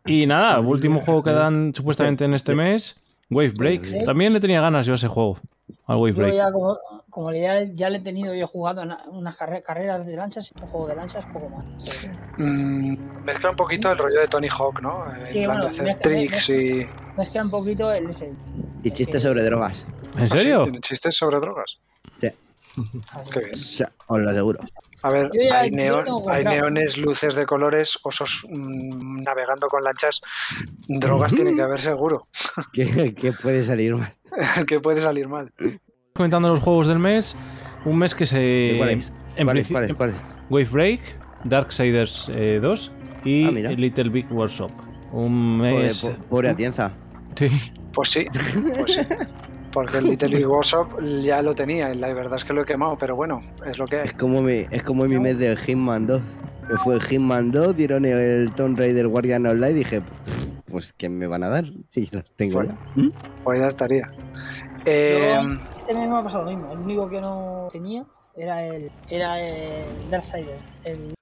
Y 0.06 0.26
nada, 0.26 0.60
último 0.60 1.00
juego 1.00 1.22
que 1.22 1.32
dan 1.32 1.74
supuestamente 1.74 2.24
en 2.24 2.32
este 2.34 2.54
mes, 2.54 2.96
Wave 3.30 3.50
Break. 3.56 4.04
También 4.04 4.32
le 4.32 4.40
tenía 4.40 4.60
ganas 4.60 4.86
yo 4.86 4.92
a 4.92 4.96
ese 4.96 5.08
juego, 5.08 5.38
al 5.86 5.96
Wave 5.96 6.12
Yo 6.12 6.16
Break. 6.22 6.34
ya, 6.36 6.52
como, 6.52 6.78
como 7.10 7.32
ya, 7.32 7.64
ya 7.64 7.90
le 7.90 7.98
he 7.98 8.00
tenido 8.00 8.32
yo 8.34 8.46
jugado 8.46 8.82
en 8.82 8.92
unas 9.10 9.36
carre- 9.36 9.62
carreras 9.62 10.06
de 10.06 10.14
lanchas, 10.16 10.52
un 10.52 10.68
juego 10.68 10.86
de 10.88 10.94
lanchas, 10.94 11.26
poco 11.26 11.48
más. 11.50 11.64
mm, 12.38 12.96
mezcla 13.24 13.50
un 13.50 13.56
poquito 13.56 13.90
el 13.90 13.98
rollo 13.98 14.20
de 14.20 14.28
Tony 14.28 14.48
Hawk, 14.48 14.80
¿no? 14.80 15.12
En 15.12 15.26
Sí, 15.26 15.32
plan 15.44 15.46
bueno, 15.46 15.62
de 15.64 15.68
hacer 15.70 15.84
mezcla- 15.86 16.02
tricks 16.02 16.48
y. 16.50 16.86
Mezcla 17.16 17.42
un 17.42 17.50
poquito 17.50 17.90
el 17.92 18.08
ese. 18.10 18.32
Y 18.84 18.90
chistes 18.92 19.22
sobre 19.22 19.42
drogas. 19.42 19.84
¿En 20.14 20.22
Ah, 20.22 20.28
sí, 20.28 20.38
serio? 20.38 20.62
¿Tiene 20.62 20.80
chistes 20.80 21.16
sobre 21.16 21.40
drogas? 21.40 21.78
Qué 23.32 23.40
bien. 23.40 23.54
Os 24.08 24.18
lo 24.20 24.30
aseguro. 24.30 24.60
A 25.02 25.10
ver, 25.10 25.30
hay, 25.52 25.70
neon- 25.70 26.04
neones, 26.44 26.96
luces 26.96 27.34
de 27.34 27.46
colores, 27.46 27.98
osos 28.02 28.44
mm, 28.48 29.22
navegando 29.22 29.68
con 29.68 29.82
lanchas. 29.84 30.20
Drogas 30.88 31.34
tiene 31.34 31.54
que 31.54 31.62
haber 31.62 31.80
seguro. 31.80 32.26
¿Qué, 32.72 33.14
qué 33.14 33.32
puede 33.32 33.64
salir 33.64 33.94
mal? 33.96 34.14
que 34.66 34.80
puede 34.80 35.00
salir 35.00 35.28
mal. 35.28 35.50
Comentando 36.14 36.48
los 36.48 36.60
juegos 36.60 36.86
del 36.86 36.98
mes, 36.98 37.36
un 37.84 37.98
mes 37.98 38.14
que 38.14 38.24
se... 38.26 38.74
¿Cuáles? 38.78 39.12
En 39.36 39.44
¿Cuáles? 39.46 39.68
¿Cuáles? 39.70 39.94
¿Cuáles? 39.94 40.16
Wave 40.50 40.68
Break, 40.70 41.00
Darksiders 41.44 42.30
eh, 42.34 42.58
2 42.60 42.92
y 43.24 43.44
Ah. 43.44 43.50
Little 43.72 44.08
Big 44.10 44.30
Workshop. 44.32 44.70
Un 45.12 45.58
mes... 45.58 46.00
po- 46.04 46.16
pobre 46.30 46.50
Atienza. 46.50 46.92
Sí. 47.36 47.48
Pues 47.92 48.10
sí, 48.10 48.26
pues 48.76 48.94
sí. 48.94 49.00
Porque 49.76 49.98
el 49.98 50.04
Little 50.06 50.34
Big 50.34 50.46
Workshop 50.48 51.02
ya 51.20 51.42
lo 51.42 51.54
tenía, 51.54 51.94
la 51.94 52.14
verdad 52.14 52.38
es 52.38 52.46
que 52.46 52.54
lo 52.54 52.62
he 52.62 52.64
quemado, 52.64 52.96
pero 52.96 53.14
bueno, 53.14 53.42
es 53.66 53.76
lo 53.76 53.84
que. 53.84 54.04
Es 54.04 54.14
como 54.14 54.40
mi, 54.40 54.66
es 54.70 54.82
como 54.82 55.04
mi 55.04 55.18
mes 55.18 55.36
del 55.38 55.58
Hitman 55.58 56.06
2. 56.06 56.22
Que 56.66 56.76
fue 56.78 56.98
Hitman 56.98 57.50
2, 57.50 57.76
dieron 57.76 58.06
el 58.06 58.50
Tomb 58.54 58.78
Raider 58.78 59.06
Guardian 59.06 59.44
Online 59.44 59.72
y 59.72 59.74
dije, 59.74 60.02
pues 60.70 60.94
¿qué 60.94 61.10
me 61.10 61.26
van 61.26 61.42
a 61.42 61.50
dar? 61.50 61.66
Sí, 61.90 62.08
los 62.10 62.24
tengo 62.36 62.54
Bueno. 62.54 62.74
ya. 62.96 63.02
¿Mm? 63.02 63.12
Pues 63.44 63.60
ya 63.60 63.66
estaría. 63.66 64.10
Eh, 64.86 65.38
Este 65.76 65.92
mes 65.92 66.08
me 66.08 66.16
ha 66.16 66.22
pasado 66.22 66.44
lo 66.44 66.50
mismo. 66.56 66.72
El 66.72 66.78
único 66.78 67.10
que 67.10 67.20
no 67.20 67.68
tenía 67.70 68.06
era 68.34 68.66
el, 68.66 68.90
era 69.10 69.38
el 69.38 70.10
Darksiders. 70.10 70.62
El, 70.84 71.12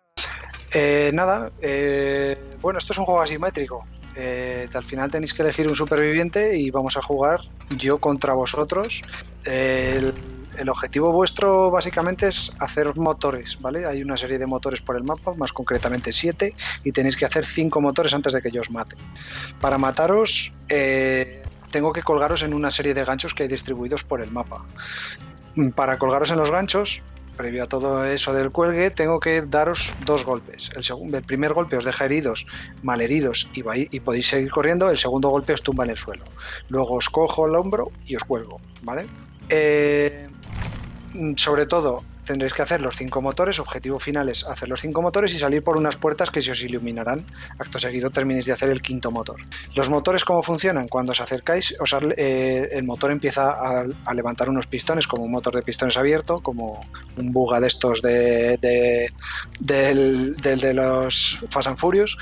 eh, 0.73 1.11
nada, 1.13 1.51
eh, 1.61 2.37
bueno, 2.63 2.79
esto 2.79 2.93
es 2.93 2.99
un 3.01 3.05
juego 3.05 3.21
asimétrico. 3.21 3.85
Eh, 4.17 4.69
al 4.73 4.85
final 4.85 5.11
tenéis 5.11 5.35
que 5.35 5.43
elegir 5.43 5.69
un 5.69 5.75
superviviente 5.75 6.59
y 6.59 6.71
vamos 6.71 6.97
a 6.97 7.03
jugar 7.03 7.41
yo 7.77 7.99
contra 7.99 8.35
vosotros. 8.35 9.03
El, 9.45 10.15
el 10.59 10.69
objetivo 10.69 11.13
vuestro 11.13 11.71
básicamente 11.71 12.29
es 12.29 12.53
hacer 12.61 12.95
motores, 12.97 13.61
¿vale? 13.61 13.87
Hay 13.87 14.03
una 14.03 14.17
serie 14.17 14.39
de 14.39 14.47
motores 14.47 14.81
por 14.81 14.97
el 14.97 15.03
mapa, 15.03 15.35
más 15.35 15.53
concretamente 15.53 16.13
siete, 16.13 16.55
y 16.85 16.93
tenéis 16.93 17.17
que 17.17 17.25
hacer 17.25 17.45
cinco 17.45 17.81
motores 17.81 18.15
antes 18.15 18.33
de 18.33 18.43
que 18.43 18.51
yo 18.51 18.61
os 18.61 18.71
mate. 18.71 18.97
Para 19.61 19.79
mataros, 19.79 20.53
eh, 20.69 21.43
tengo 21.71 21.93
que 21.93 22.03
colgaros 22.03 22.43
en 22.43 22.55
una 22.55 22.71
serie 22.71 22.95
de 22.95 23.05
ganchos 23.05 23.35
que 23.35 23.43
hay 23.43 23.49
distribuidos 23.49 24.05
por 24.05 24.21
el 24.21 24.31
mapa. 24.31 24.65
Mm, 25.57 25.71
Para 25.71 25.99
colgaros 25.99 26.31
en 26.31 26.39
los 26.39 26.51
ganchos, 26.51 27.03
previo 27.35 27.65
a 27.65 27.67
todo 27.67 28.05
eso 28.05 28.33
del 28.33 28.51
cuelgue, 28.51 28.91
tengo 28.91 29.21
que 29.21 29.43
daros 29.43 29.95
dos 30.05 30.25
golpes. 30.25 30.71
El, 30.77 31.23
primer 31.23 31.53
golpe 31.53 31.77
os 31.77 31.85
deja 31.85 32.05
heridos, 32.05 32.47
malheridos 32.83 33.51
y, 33.55 33.63
y 33.97 34.01
podéis 34.01 34.29
seguir 34.29 34.51
corriendo. 34.51 34.91
El 34.91 34.99
segundo 34.99 35.29
golpe 35.29 35.53
os 35.53 35.63
tumba 35.63 35.85
en 35.85 35.91
el 35.91 35.97
suelo. 35.97 36.25
Luego 36.69 36.95
os 36.95 37.09
cojo 37.09 37.47
el 37.47 37.55
hombro 37.55 37.91
y 38.07 38.17
os 38.17 38.25
cuelgo, 38.25 38.61
¿vale? 38.83 39.07
Eh, 39.49 40.29
sobre 41.37 41.67
todo, 41.67 42.03
tendréis 42.25 42.53
que 42.53 42.63
hacer 42.63 42.81
los 42.81 42.97
cinco 42.97 43.23
motores. 43.23 43.59
Objetivo 43.59 44.01
final 44.01 44.29
es 44.29 44.45
hacer 44.45 44.69
los 44.69 44.81
cinco 44.81 45.03
motores 45.03 45.33
y 45.33 45.39
salir 45.39 45.63
por 45.63 45.77
unas 45.77 45.97
puertas 45.97 46.31
que 46.31 46.41
se 46.41 46.51
os 46.51 46.63
iluminarán. 46.63 47.27
Acto 47.59 47.79
seguido 47.79 48.11
terminéis 48.11 48.47
de 48.47 48.53
hacer 48.53 48.71
el 48.71 48.83
quinto 48.83 49.11
motor. 49.11 49.41
Los 49.75 49.91
motores, 49.91 50.25
¿cómo 50.25 50.43
funcionan? 50.43 50.89
Cuando 50.89 51.13
os 51.13 51.21
acercáis, 51.21 51.75
os 51.79 51.95
eh, 52.17 52.69
el 52.73 52.85
motor 52.85 53.11
empieza 53.11 53.53
a 53.53 54.15
levantar 54.15 54.49
unos 54.49 54.67
pistones, 54.67 55.07
como 55.07 55.25
un 55.25 55.31
motor 55.31 55.55
de 55.55 55.63
pistones 55.63 55.97
abierto, 55.97 56.41
como 56.41 56.81
un 57.17 57.33
buga 57.33 57.61
de 57.61 57.69
estos 57.69 58.03
de, 58.03 58.57
de- 58.59 59.11
del, 59.61 60.37
del 60.37 60.61
de 60.61 60.75
los 60.75 61.39
Fast 61.51 61.69
and 61.69 61.79
Furious. 61.79 62.17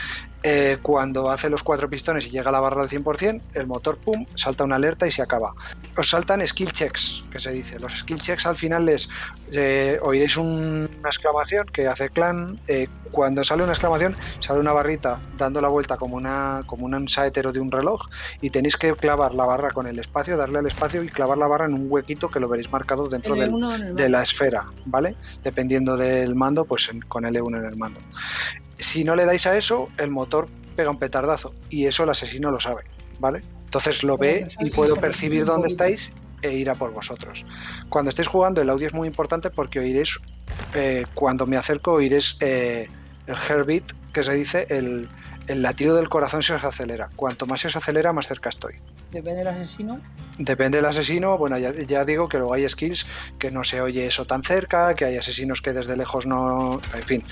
Eh, 0.45 0.79
cuando 0.83 1.31
hace 1.31 1.49
los 1.49 1.63
cuatro 1.63 1.89
pistones 1.89 2.27
y 2.27 2.31
llega 2.31 2.49
a 2.49 2.53
la 2.53 2.59
barra 2.59 2.85
del 2.85 2.91
100%, 3.05 3.41
el 3.55 3.67
motor, 3.69 3.97
pum, 3.99 4.27
salta 4.35 4.65
una 4.65 4.75
alerta 4.75 5.07
y 5.07 5.13
se 5.13 5.23
acaba. 5.23 5.55
Os 5.97 6.09
saltan 6.11 6.45
skill 6.47 6.73
checks, 6.73 7.23
que 7.31 7.39
se 7.39 7.53
dice. 7.53 7.79
Los 7.79 7.99
skill 8.01 8.21
checks 8.21 8.45
al 8.47 8.57
final 8.57 8.89
es, 8.89 9.09
eh, 9.55 9.99
oiréis 10.03 10.37
un- 10.37 10.89
una 10.99 11.09
exclamación 11.09 11.67
que 11.67 11.87
hace 11.89 12.09
clan. 12.09 12.59
eh, 12.69 12.89
cuando 13.11 13.45
sale 13.45 13.63
una 13.63 13.73
exclamación, 13.73 14.17
sale 14.41 14.59
una 14.59 14.73
barrita 14.73 15.21
dando 15.37 15.61
la 15.61 15.69
vuelta 15.69 15.99
como, 15.99 16.17
una, 16.17 16.63
como 16.67 16.87
un 16.87 17.09
saetero 17.11 17.53
de 17.53 17.61
un 17.61 17.71
reloj 17.71 18.09
y 18.41 18.49
tenéis 18.49 18.77
que 18.79 18.93
clavar 18.95 19.35
la 19.35 19.45
barra 19.45 19.71
con 19.71 19.87
el 19.87 19.99
espacio, 19.99 20.39
darle 20.39 20.61
al 20.61 20.67
espacio 20.67 21.03
y 21.03 21.09
clavar 21.09 21.37
la 21.37 21.47
barra 21.47 21.67
en 21.67 21.75
un 21.75 21.87
huequito 21.91 22.31
que 22.31 22.41
lo 22.41 22.49
veréis 22.49 22.73
marcado 22.73 23.09
dentro 23.09 23.35
del, 23.35 23.51
L1 23.51 23.75
en 23.75 23.83
el 23.89 23.97
de 23.97 24.09
la 24.09 24.23
esfera, 24.23 24.65
¿vale? 24.87 25.15
Dependiendo 25.45 25.99
del 25.99 26.35
mando, 26.35 26.65
pues 26.65 26.89
en- 26.91 27.03
con 27.03 27.25
L1 27.27 27.59
en 27.59 27.65
el 27.67 27.77
mando. 27.77 28.01
Si 28.79 29.05
no 29.05 29.15
le 29.15 29.27
dais 29.27 29.47
a 29.47 29.57
eso, 29.59 29.89
el 29.99 30.11
motor 30.11 30.49
pega 30.75 30.89
un 30.89 30.99
petardazo 30.99 31.53
y 31.69 31.85
eso 31.85 32.05
el 32.05 32.11
asesino 32.11 32.51
lo 32.51 32.61
sabe, 32.61 32.85
¿vale? 33.19 33.43
Entonces 33.65 34.03
lo 34.03 34.17
ve 34.17 34.47
y 34.61 34.71
puedo 34.71 34.97
percibir 34.97 35.45
dónde 35.45 35.69
estáis 35.69 36.13
e 36.43 36.53
ir 36.53 36.69
a 36.71 36.75
por 36.75 36.93
vosotros. 36.93 37.45
Cuando 37.89 38.09
estéis 38.11 38.29
jugando, 38.29 38.61
el 38.61 38.71
audio 38.71 38.87
es 38.87 38.95
muy 38.95 39.09
importante 39.09 39.51
porque 39.51 39.79
oiréis, 39.79 40.19
eh, 40.75 41.07
cuando 41.15 41.47
me 41.47 41.57
acerco, 41.57 41.93
oiréis 41.93 42.37
eh, 42.41 42.89
el 43.27 43.37
heartbeat, 43.37 43.85
que 44.13 44.25
se 44.25 44.35
dice, 44.35 44.67
el, 44.69 45.09
el 45.49 45.63
latido 45.63 45.97
del 45.97 46.09
corazón 46.09 46.43
se 46.43 46.55
os 46.55 46.65
acelera. 46.65 47.09
Cuanto 47.17 47.47
más 47.47 47.61
se 47.61 47.69
os 47.69 47.77
acelera, 47.77 48.13
más 48.13 48.29
cerca 48.29 48.49
estoy. 48.49 48.75
Depende 49.11 49.39
del 49.39 49.49
asesino. 49.49 50.01
Depende 50.39 50.79
del 50.79 50.87
asesino, 50.87 51.37
bueno, 51.39 51.59
ya, 51.59 51.73
ya 51.75 52.05
digo 52.05 52.29
que 52.29 52.39
luego 52.39 52.55
hay 52.55 52.69
skills 52.69 53.07
que 53.39 53.51
no 53.51 53.65
se 53.65 53.81
oye 53.81 54.07
eso 54.07 54.25
tan 54.27 54.43
cerca, 54.43 54.95
que 54.95 55.05
hay 55.05 55.17
asesinos 55.17 55.61
que 55.61 55.73
desde 55.73 55.97
lejos 55.97 56.27
no. 56.27 56.81
En 56.95 57.03
fin. 57.03 57.25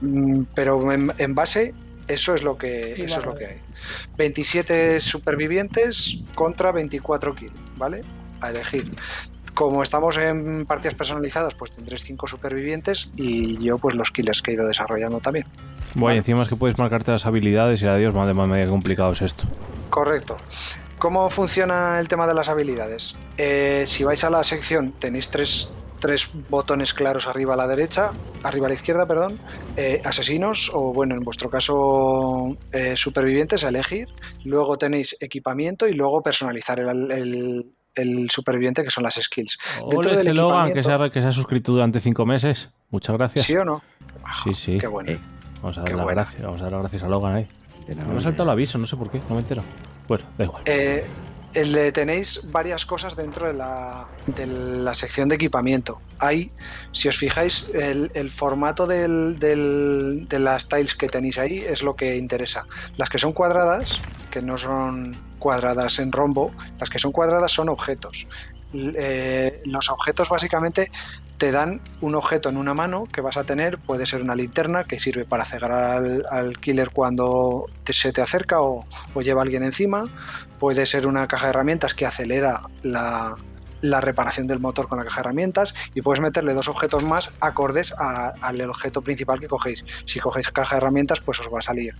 Mm, 0.00 0.42
Pero 0.54 0.92
en, 0.92 1.12
en 1.18 1.34
base, 1.34 1.72
eso 2.08 2.34
es 2.34 2.42
lo 2.42 2.58
que, 2.58 2.94
Sí, 2.96 3.02
eso 3.02 3.20
es 3.20 3.26
lo 3.26 3.34
que 3.34 3.46
hay. 3.46 3.60
27 4.16 5.00
supervivientes 5.00 6.18
contra 6.34 6.72
24 6.72 7.34
kills, 7.34 7.52
¿vale? 7.76 8.02
A 8.44 8.50
elegir. 8.50 8.90
Como 9.54 9.82
estamos 9.84 10.16
en 10.16 10.66
partidas 10.66 10.94
personalizadas, 10.96 11.54
pues 11.54 11.70
tendréis 11.70 12.02
5 12.02 12.26
supervivientes 12.26 13.10
y 13.16 13.56
yo, 13.64 13.78
pues 13.78 13.94
los 13.94 14.10
kills 14.10 14.42
que 14.42 14.50
he 14.50 14.54
ido 14.54 14.66
desarrollando 14.66 15.20
también. 15.20 15.46
Bueno, 15.94 16.18
encima 16.18 16.42
es 16.42 16.48
que 16.48 16.56
puedes 16.56 16.76
marcarte 16.76 17.12
las 17.12 17.24
habilidades 17.24 17.80
y 17.82 17.86
adiós, 17.86 18.12
madre 18.14 18.34
mía, 18.34 18.64
qué 18.64 18.68
complicado 18.70 19.12
es 19.12 19.22
esto. 19.22 19.44
Correcto. 19.90 20.38
¿Cómo 20.98 21.30
funciona 21.30 22.00
el 22.00 22.08
tema 22.08 22.26
de 22.26 22.34
las 22.34 22.48
habilidades? 22.48 23.16
Eh, 23.36 23.84
si 23.86 24.02
vais 24.02 24.24
a 24.24 24.30
la 24.30 24.42
sección, 24.42 24.90
tenéis 24.98 25.28
tres, 25.28 25.72
tres 26.00 26.30
botones 26.50 26.92
claros 26.94 27.28
arriba 27.28 27.54
a 27.54 27.56
la 27.56 27.68
derecha, 27.68 28.10
arriba 28.42 28.66
a 28.66 28.70
la 28.70 28.74
izquierda, 28.74 29.06
perdón, 29.06 29.38
eh, 29.76 30.02
asesinos 30.04 30.70
o, 30.74 30.92
bueno, 30.92 31.14
en 31.14 31.20
vuestro 31.20 31.48
caso, 31.50 32.56
eh, 32.72 32.94
supervivientes 32.96 33.62
a 33.64 33.68
elegir. 33.68 34.08
Luego 34.44 34.76
tenéis 34.78 35.16
equipamiento 35.20 35.86
y 35.86 35.92
luego 35.94 36.22
personalizar 36.22 36.80
el, 36.80 37.10
el- 37.12 37.66
el 37.94 38.30
superviviente, 38.30 38.82
que 38.84 38.90
son 38.90 39.04
las 39.04 39.14
skills. 39.14 39.58
Dentro 39.90 40.10
del 40.10 40.20
ese 40.20 40.34
Logan 40.34 40.66
que 40.72 40.82
se, 40.82 40.88
equipamiento- 40.90 41.04
ha, 41.04 41.10
que 41.12 41.20
se 41.22 41.28
ha 41.28 41.32
suscrito 41.32 41.72
durante 41.72 42.00
cinco 42.00 42.26
meses. 42.26 42.70
Muchas 42.90 43.16
gracias. 43.16 43.46
¿Sí 43.46 43.56
o 43.56 43.64
no? 43.64 43.82
Sí, 44.44 44.54
sí. 44.54 44.78
Qué 44.78 44.86
bueno. 44.86 45.12
Eh, 45.12 45.18
Vamos 45.62 45.78
a 45.78 45.84
qué 45.84 45.90
dar 45.92 45.96
las 45.98 46.04
buena. 46.04 46.22
gracias. 46.22 46.42
Vamos 46.42 46.60
a 46.60 46.64
dar 46.64 46.72
las 46.72 46.80
gracias 46.82 47.02
a 47.02 47.08
Logan 47.08 47.34
ahí. 47.36 47.48
de 47.88 47.94
nada, 47.94 48.08
Me 48.12 48.18
ha 48.18 48.20
saltado 48.20 48.44
el 48.44 48.50
aviso, 48.50 48.78
no 48.78 48.86
sé 48.86 48.96
por 48.96 49.10
qué, 49.10 49.18
no 49.28 49.34
me 49.34 49.40
entero. 49.40 49.62
Bueno, 50.08 50.24
da 50.38 50.44
igual. 50.44 50.62
Eh, 50.66 51.04
el- 51.54 51.92
tenéis 51.92 52.50
varias 52.50 52.84
cosas 52.84 53.14
dentro 53.16 53.46
de 53.46 53.54
la, 53.54 54.06
de 54.26 54.46
la 54.46 54.94
sección 54.94 55.28
de 55.28 55.36
equipamiento. 55.36 56.00
Hay, 56.18 56.50
si 56.92 57.08
os 57.08 57.16
fijáis, 57.16 57.70
el, 57.74 58.10
el 58.14 58.30
formato 58.30 58.86
del- 58.86 59.38
del- 59.38 60.26
de 60.28 60.38
las 60.38 60.68
tiles 60.68 60.94
que 60.94 61.06
tenéis 61.08 61.38
ahí 61.38 61.58
es 61.58 61.82
lo 61.82 61.94
que 61.96 62.16
interesa. 62.16 62.66
Las 62.96 63.08
que 63.08 63.18
son 63.18 63.32
cuadradas, 63.32 64.00
que 64.30 64.42
no 64.42 64.58
son 64.58 65.16
cuadradas 65.44 65.98
en 65.98 66.10
rombo, 66.10 66.52
las 66.80 66.88
que 66.88 66.98
son 66.98 67.12
cuadradas 67.12 67.52
son 67.52 67.68
objetos. 67.68 68.26
Eh, 68.72 69.62
los 69.66 69.90
objetos 69.90 70.30
básicamente 70.30 70.90
te 71.36 71.52
dan 71.52 71.82
un 72.00 72.14
objeto 72.14 72.48
en 72.48 72.56
una 72.56 72.72
mano 72.72 73.04
que 73.12 73.20
vas 73.20 73.36
a 73.36 73.44
tener, 73.44 73.76
puede 73.76 74.06
ser 74.06 74.22
una 74.22 74.34
linterna 74.34 74.84
que 74.84 74.98
sirve 74.98 75.26
para 75.26 75.44
cegar 75.44 75.70
al, 75.70 76.58
killer 76.60 76.90
cuando 76.90 77.66
te- 77.84 77.92
se 77.92 78.10
te 78.12 78.22
acerca 78.22 78.62
o, 78.62 78.84
lleva 79.22 79.42
a 79.42 79.44
alguien 79.44 79.62
encima, 79.64 80.04
puede 80.58 80.86
ser 80.86 81.06
una 81.06 81.28
caja 81.28 81.46
de 81.46 81.50
herramientas 81.50 81.92
que 81.92 82.06
acelera 82.06 82.62
la, 82.82 83.36
la 83.82 84.00
reparación 84.00 84.46
del 84.46 84.60
motor 84.60 84.88
con 84.88 84.96
la 84.98 85.04
caja 85.04 85.16
de 85.16 85.26
herramientas 85.28 85.74
y 85.94 86.00
puedes 86.00 86.20
meterle 86.22 86.54
dos 86.54 86.68
objetos 86.68 87.02
más 87.04 87.30
acordes 87.40 87.92
al 87.98 88.60
objeto 88.62 89.02
principal 89.02 89.38
que 89.40 89.46
cogéis. 89.48 89.84
Si 90.06 90.18
cogéis 90.20 90.48
caja 90.50 90.76
de 90.76 90.78
herramientas, 90.78 91.20
pues 91.20 91.38
os 91.40 91.48
va 91.52 91.58
a 91.58 91.62
salir 91.62 91.92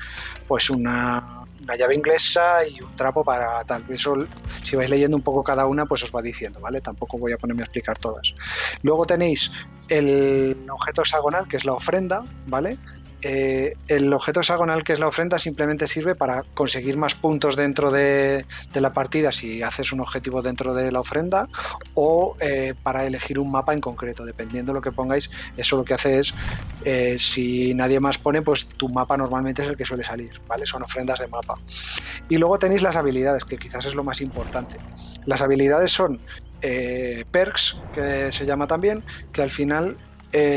pues 0.49 0.71
una, 0.71 1.44
una 1.65 1.77
llave 1.77 1.95
inglesa 1.95 2.67
y 2.67 2.81
un 2.81 2.95
trapo 2.95 3.25
para 3.25 3.65
tal. 3.65 3.85
Eso, 3.89 4.15
si 4.63 4.77
vais 4.77 4.89
leyendo 4.89 5.17
un 5.17 5.23
poco 5.23 5.43
cada 5.43 5.67
una, 5.67 5.87
pues 5.87 6.03
os 6.03 6.15
va 6.15 6.23
diciendo, 6.23 6.61
¿vale? 6.61 6.81
Tampoco 6.81 7.19
voy 7.19 7.33
a 7.33 7.39
ponerme 7.39 7.63
a 7.63 7.65
explicar 7.65 7.99
todas. 7.99 8.35
Luego 8.83 9.05
tenéis 9.05 9.51
el 9.89 10.57
objeto 10.71 11.03
hexagonal, 11.03 11.49
que 11.49 11.57
es 11.57 11.65
la 11.65 11.73
ofrenda, 11.73 12.25
¿vale? 12.47 12.79
Eh, 13.27 13.79
el 13.89 14.13
objeto 14.13 14.41
hexagonal 14.41 14.85
que 14.85 14.93
es 14.93 15.01
la 15.01 15.07
ofrenda 15.07 15.39
simplemente 15.39 15.87
sirve 15.87 16.15
para 16.15 16.43
conseguir 16.53 16.99
más 16.99 17.15
puntos 17.15 17.57
dentro 17.57 17.91
de, 17.91 18.45
la 18.75 18.93
partida 18.93 19.33
si 19.33 19.63
haces 19.63 19.93
un 19.93 20.01
objetivo 20.01 20.43
dentro 20.43 20.75
de 20.75 20.93
la 20.93 21.01
ofrenda 21.01 21.49
o 21.95 22.37
eh, 22.39 22.75
para 22.83 23.07
elegir 23.07 23.39
un 23.39 23.51
mapa 23.51 23.73
en 23.73 23.81
concreto, 23.81 24.27
dependiendo 24.27 24.73
de 24.73 24.75
lo 24.75 24.83
que 24.83 24.93
pongáis. 24.93 25.31
Eso 25.57 25.79
lo 25.79 25.85
que 25.85 25.95
hace 25.95 26.19
es, 26.19 26.35
eh, 26.85 27.17
si 27.19 27.73
nadie 27.73 27.99
más 27.99 28.19
pone, 28.19 28.43
pues 28.43 28.67
tu 28.67 28.91
mapa 28.91 29.17
normalmente 29.17 29.63
es 29.63 29.71
el 29.71 29.77
que 29.79 29.87
suele 29.87 30.05
salir, 30.05 30.39
¿vale? 30.47 30.67
Son 30.67 30.83
ofrendas 30.83 31.19
de 31.19 31.27
mapa. 31.27 31.55
Y 32.29 32.37
luego 32.37 32.59
tenéis 32.59 32.83
las 32.83 32.97
habilidades, 32.97 33.47
que 33.47 33.57
quizás 33.57 33.87
es 33.87 33.95
lo 33.95 34.05
más 34.05 34.21
importante. 34.21 34.77
Las 35.25 35.41
habilidades 35.41 35.91
son 35.91 36.21
perks, 37.31 37.81
que 37.95 38.33
se 38.33 38.47
llama 38.47 38.67
también, 38.67 39.03
que 39.33 39.43
al 39.43 39.51
final 39.51 39.97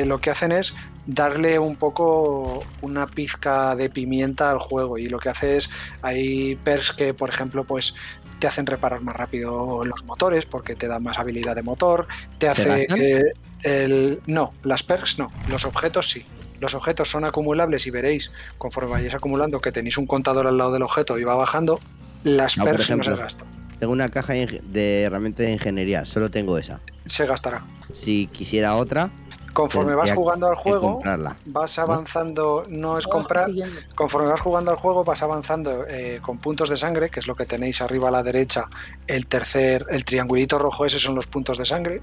lo 0.05 0.19
que 0.19 0.29
hacen 0.31 0.51
es 0.51 0.74
darle 1.08 1.58
un 1.58 1.76
poco 1.78 2.64
una 2.82 3.08
pizca 3.08 3.76
de 3.76 3.90
pimienta 3.90 4.52
al 4.52 4.60
juego. 4.60 4.98
Y 4.98 5.08
lo 5.08 5.20
que 5.20 5.30
hace 5.30 5.58
es 5.58 5.70
hay 6.02 6.56
perks 6.58 6.92
que 6.92 7.14
por 7.14 7.30
ejemplo 7.30 7.64
pues 7.64 7.96
te 8.40 8.46
hacen 8.46 8.68
reparar 8.68 9.02
más 9.02 9.16
rápido 9.16 9.84
los 9.84 10.04
motores 10.06 10.46
porque 10.46 10.76
te 10.76 10.88
dan 10.88 11.02
más 11.02 11.18
habilidad 11.18 11.56
de 11.56 11.64
motor. 11.64 12.08
Te 12.38 12.50
hace 12.50 13.34
el 13.64 14.22
no 14.28 14.54
las 14.64 14.84
perks 14.84 15.18
no 15.18 15.32
los 15.50 15.66
objetos 15.66 16.10
sí. 16.10 16.26
Los 16.60 16.74
objetos 16.74 17.10
son 17.10 17.24
acumulables 17.24 17.86
y 17.86 17.92
veréis 17.92 18.32
conforme 18.58 18.90
vayáis 18.92 19.14
acumulando 19.14 19.62
que 19.62 19.72
tenéis 19.72 19.98
un 19.98 20.08
contador 20.08 20.48
al 20.48 20.58
lado 20.58 20.74
del 20.74 20.82
objeto 20.82 21.18
y 21.20 21.24
va 21.24 21.36
bajando 21.36 21.80
las 22.24 22.58
No, 22.58 22.66
perks 22.66 22.90
no 22.90 23.04
se 23.04 23.16
gastan. 23.16 23.48
Tengo 23.80 23.94
una 23.94 24.10
caja 24.10 24.34
de 24.34 25.04
herramientas 25.04 25.46
de 25.46 25.52
ingeniería, 25.52 26.04
solo 26.04 26.32
tengo 26.32 26.58
esa. 26.58 26.80
se 27.06 27.28
gastará. 27.28 27.64
Si 27.94 28.26
quisiera 28.34 28.76
otra, 28.76 29.12
conforme 29.58 29.96
vas 29.96 30.12
jugando 30.12 30.48
al 30.48 30.56
juego 30.56 31.02
vas 31.46 31.80
avanzando 31.80 32.66
no 32.70 32.98
es 33.00 33.08
comprar. 33.08 33.50
Conforme 33.96 34.28
vas 34.30 34.40
jugando 34.40 34.70
al 34.72 34.78
juego, 34.78 35.04
vas 35.04 35.24
avanzando 35.24 35.86
eh, 35.88 36.20
con 36.22 36.38
puntos 36.38 36.70
de 36.70 36.78
sangre, 36.78 37.10
que 37.10 37.20
es 37.20 37.26
lo 37.28 37.36
que 37.36 37.46
tenéis 37.48 37.82
arriba 37.82 38.10
a 38.10 38.12
la 38.12 38.22
derecha. 38.22 38.66
El 39.08 39.26
tercer, 39.26 39.86
el 39.90 40.06
triangulito 40.06 40.60
rojo, 40.60 40.86
ese 40.86 41.00
son 41.00 41.16
los 41.16 41.26
puntos 41.28 41.58
de 41.58 41.66
sangre. 41.66 42.02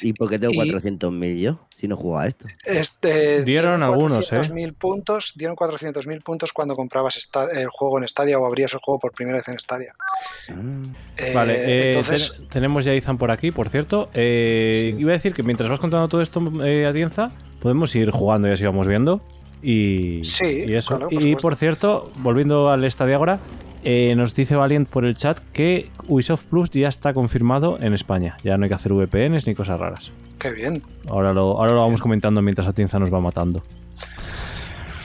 ¿Y 0.00 0.12
por 0.12 0.30
qué 0.30 0.38
tengo 0.38 0.52
Y- 0.54 0.70
400.000 0.70 1.40
yo? 1.40 1.58
Si 1.76 1.88
no 1.88 1.96
juego 1.96 2.18
a 2.18 2.28
esto. 2.28 2.46
Este, 2.64 3.42
Dieron 3.42 3.82
algunos, 3.82 4.30
¿eh? 4.32 4.36
400.000 4.36 4.72
puntos, 4.74 5.32
dieron 5.34 5.56
400.000 5.56 6.22
puntos 6.22 6.52
cuando 6.52 6.76
comprabas 6.76 7.16
esta- 7.16 7.50
el 7.50 7.66
juego 7.68 7.98
en 7.98 8.06
Stadia 8.06 8.38
o 8.38 8.46
abrías 8.46 8.72
el 8.74 8.78
juego 8.78 9.00
por 9.00 9.10
primera 9.12 9.38
vez 9.38 9.48
en 9.48 9.58
Stadia. 9.58 9.92
Ah, 10.48 10.52
Eh, 11.16 11.32
Vale, 11.34 11.54
eh, 11.54 11.86
entonces, 11.88 12.32
ten- 12.36 12.48
tenemos 12.48 12.84
ya 12.84 12.94
Izan 12.94 13.18
por 13.18 13.30
aquí, 13.30 13.50
por 13.50 13.68
cierto. 13.68 14.08
Eh, 14.14 14.94
Iba 14.98 15.10
a 15.10 15.14
decir 15.14 15.32
que 15.34 15.42
mientras 15.42 15.68
vas 15.68 15.80
contando 15.80 16.08
todo 16.08 16.20
esto, 16.22 16.40
eh, 16.64 16.86
Atienza, 16.92 17.30
podemos 17.60 17.94
ir 17.96 18.10
jugando 18.10 18.48
y 18.48 18.52
así 18.52 18.64
vamos 18.64 18.86
viendo. 18.86 19.20
Y, 19.62 20.20
Sí, 20.24 20.64
y 20.66 20.74
eso. 20.74 20.96
claro, 20.96 21.08
por 21.10 21.22
y 21.22 21.36
por 21.36 21.56
cierto, 21.56 22.10
volviendo 22.18 22.70
al 22.70 22.84
estadio 22.84 23.16
ahora, 23.16 23.38
eh, 23.84 24.14
nos 24.16 24.34
dice 24.34 24.54
Valiant 24.56 24.88
por 24.88 25.04
el 25.04 25.14
chat 25.16 25.38
que 25.52 25.90
Ubisoft 26.08 26.44
Plus 26.44 26.70
ya 26.70 26.88
está 26.88 27.12
confirmado 27.14 27.78
en 27.80 27.92
España. 27.94 28.36
Ya 28.44 28.56
no 28.56 28.64
hay 28.64 28.68
que 28.68 28.74
hacer 28.74 28.92
VPNs 28.92 29.46
ni 29.46 29.54
cosas 29.54 29.78
raras. 29.78 30.12
qué 30.38 30.50
bien. 30.52 30.82
Ahora 31.08 31.32
lo, 31.32 31.58
ahora 31.58 31.72
lo 31.72 31.80
vamos 31.82 32.00
comentando 32.00 32.42
mientras 32.42 32.66
Atienza 32.66 32.98
nos 32.98 33.12
va 33.14 33.20
matando. 33.20 33.62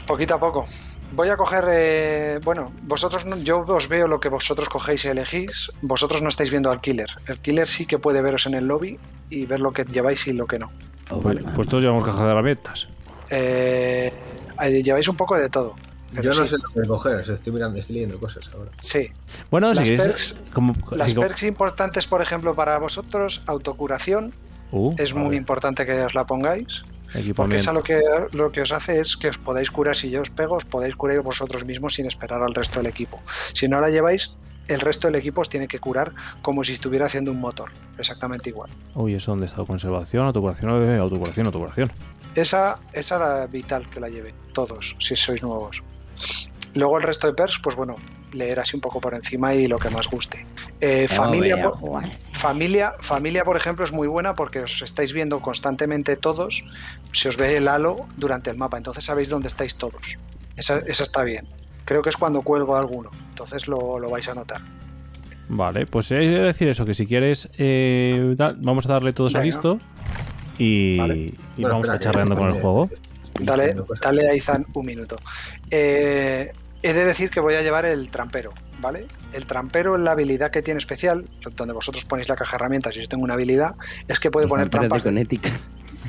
Poquito 0.07 0.35
a 0.35 0.39
poco. 0.39 0.65
Voy 1.13 1.29
a 1.29 1.37
coger, 1.37 1.63
eh, 1.69 2.39
bueno, 2.43 2.71
vosotros, 2.83 3.25
no- 3.25 3.37
yo 3.37 3.59
os 3.67 3.87
veo 3.87 4.07
lo 4.07 4.19
que 4.19 4.29
vosotros 4.29 4.67
cogéis 4.69 5.05
y 5.05 5.09
elegís. 5.09 5.71
Vosotros 5.81 6.21
no 6.21 6.29
estáis 6.29 6.49
viendo 6.51 6.71
al 6.71 6.81
killer. 6.81 7.09
El 7.27 7.39
killer 7.39 7.67
sí 7.67 7.85
que 7.85 7.97
puede 7.99 8.21
veros 8.21 8.45
en 8.45 8.55
el 8.55 8.65
lobby 8.67 8.97
y 9.29 9.45
ver 9.45 9.59
lo 9.59 9.71
que 9.71 9.83
lleváis 9.85 10.27
y 10.27 10.33
lo 10.33 10.45
que 10.47 10.59
no. 10.59 10.71
Oh, 11.09 11.21
Vale, 11.21 11.43
pues 11.55 11.67
todos 11.67 11.83
llevamos 11.83 12.03
caja 12.03 12.25
de 12.25 12.31
herramientas. 12.31 12.87
Eh, 13.29 14.11
lleváis 14.83 15.07
un 15.07 15.15
poco 15.15 15.37
de 15.37 15.49
todo. 15.49 15.75
Yo 16.13 16.31
no 16.33 16.43
sí, 16.47 16.47
sé 16.49 16.55
lo 16.57 16.81
que 16.81 16.87
coger, 16.87 17.29
estoy 17.29 17.51
mirando, 17.53 17.79
estoy 17.79 17.95
leyendo 17.95 18.17
cosas 18.19 18.49
ahora. 18.53 18.71
Sí. 18.79 19.09
Bueno, 19.51 19.73
si 19.73 19.79
Las 19.81 19.89
queréis, 19.89 20.35
perks- 20.35 20.51
como, 20.53 20.73
Las 20.91 21.09
si 21.09 21.15
perks 21.15 21.43
importantes, 21.43 22.07
por 22.07 22.21
ejemplo, 22.21 22.55
para 22.55 22.77
vosotros, 22.79 23.41
autocuración, 23.45 24.33
Uh, 24.69 24.93
es 24.97 25.13
muy 25.13 25.37
importante 25.37 25.85
que 25.85 26.01
os 26.01 26.13
la 26.13 26.25
pongáis. 26.25 26.83
Porque 27.37 27.55
esa 27.55 27.71
lo 27.71 27.83
que, 27.83 28.01
lo 28.33 28.51
que 28.51 28.59
os 28.61 28.73
hace 28.73 28.99
es 28.99 29.15
que 29.15 29.29
os 29.29 29.37
podáis 29.37 29.71
curar, 29.71 29.95
si 29.95 30.09
yo 30.09 30.21
os 30.21 30.29
pego, 30.29 30.57
os 30.57 30.65
podáis 30.65 30.93
curar 30.93 31.21
vosotros 31.21 31.63
mismos 31.63 31.93
sin 31.93 32.05
esperar 32.05 32.43
al 32.43 32.53
resto 32.53 32.81
del 32.81 32.87
equipo. 32.87 33.21
Si 33.53 33.69
no 33.69 33.79
la 33.79 33.89
lleváis, 33.89 34.35
el 34.67 34.79
resto 34.79 35.07
del 35.07 35.15
equipo 35.15 35.41
os 35.41 35.49
tiene 35.49 35.67
que 35.67 35.79
curar 35.79 36.13
como 36.41 36.63
si 36.63 36.73
estuviera 36.73 37.05
haciendo 37.05 37.31
un 37.31 37.39
motor. 37.39 37.71
Exactamente 37.97 38.49
igual. 38.49 38.69
Uy, 38.95 39.15
¿eso 39.15 39.31
dónde 39.31 39.45
está? 39.47 39.63
Conservación, 39.63 40.25
autocuración, 40.25 40.69
autocuración, 40.99 41.47
autocuración. 41.47 41.91
Esa, 42.35 42.79
esa 42.93 43.15
era 43.15 43.47
vital 43.47 43.89
que 43.89 43.99
la 43.99 44.09
lleve, 44.09 44.33
todos, 44.53 44.95
si 44.99 45.15
sois 45.15 45.41
nuevos. 45.41 45.81
Luego 46.75 46.97
el 46.97 47.03
resto 47.03 47.25
de 47.27 47.33
perks, 47.33 47.59
pues 47.63 47.75
bueno, 47.75 47.95
leer 48.33 48.59
así 48.59 48.75
un 48.75 48.81
poco 48.81 49.01
por 49.01 49.15
encima 49.15 49.55
y 49.55 49.65
lo 49.67 49.79
que 49.79 49.89
más 49.89 50.07
guste. 50.07 50.45
Eh, 50.79 51.07
familia, 51.07 51.63
por- 51.63 51.79
familia, 52.33 52.93
familia, 52.99 53.43
por 53.43 53.57
ejemplo, 53.57 53.83
es 53.83 53.91
muy 53.91 54.07
buena 54.07 54.35
porque 54.35 54.59
os 54.59 54.81
estáis 54.83 55.13
viendo 55.13 55.41
constantemente 55.41 56.15
todos, 56.17 56.63
se 57.13 57.29
os 57.29 57.37
ve 57.37 57.57
el 57.57 57.67
halo 57.67 58.05
durante 58.17 58.51
el 58.51 58.57
mapa, 58.57 58.77
entonces 58.77 59.05
sabéis 59.05 59.29
dónde 59.29 59.47
estáis 59.47 59.75
todos. 59.75 60.17
Esa, 60.55 60.77
esa 60.85 61.01
está 61.03 61.23
bien. 61.23 61.47
Creo 61.87 62.01
que 62.03 62.09
es 62.09 62.17
cuando 62.17 62.41
cuelgo 62.43 62.75
a 62.75 62.79
alguno, 62.79 63.09
entonces 63.29 63.67
lo, 63.67 63.97
lo 63.97 64.09
vais 64.11 64.27
a 64.29 64.33
notar. 64.35 64.61
Vale, 65.49 65.85
pues 65.87 66.11
iba 66.11 66.19
a 66.21 66.47
decir 66.47 66.67
eso, 66.67 66.85
que 66.85 66.93
si 66.93 67.07
quieres, 67.07 67.49
eh, 67.57 68.33
da- 68.37 68.53
vamos 68.57 68.85
a 68.89 68.93
darle 68.93 69.13
todos 69.13 69.33
a 69.35 69.39
Venga. 69.39 69.45
listo 69.45 69.79
y, 70.57 70.97
Vale. 70.97 71.15
y 71.15 71.35
Bueno, 71.55 71.69
vamos 71.69 71.87
cacharreando 71.87 72.35
con 72.35 72.49
el 72.49 72.61
juego. 72.61 72.89
Dale, 73.39 73.75
dale 74.01 74.29
a 74.29 74.35
Izan 74.35 74.65
un 74.73 74.85
minuto. 74.85 75.15
Eh, 75.71 76.51
he 76.83 76.93
de 76.93 77.05
decir 77.05 77.29
que 77.29 77.39
voy 77.39 77.55
a 77.55 77.61
llevar 77.61 77.85
el 77.85 78.09
trampero, 78.09 78.51
¿vale? 78.81 79.05
El 79.31 79.45
trampero, 79.45 79.97
la 79.97 80.11
habilidad 80.11 80.51
que 80.51 80.61
tiene 80.61 80.79
especial, 80.79 81.29
donde 81.55 81.73
vosotros 81.73 82.03
ponéis 82.03 82.27
la 82.27 82.35
caja 82.35 82.51
de 82.51 82.55
herramientas 82.63 82.97
y 82.97 83.01
yo 83.01 83.07
tengo 83.07 83.23
una 83.23 83.35
habilidad, 83.35 83.75
es 84.09 84.19
que 84.19 84.29
puede 84.31 84.47
poner 84.47 84.65
de 84.65 84.71
trampas 84.71 85.03
de, 85.03 85.09
Connecticut. 85.11 85.51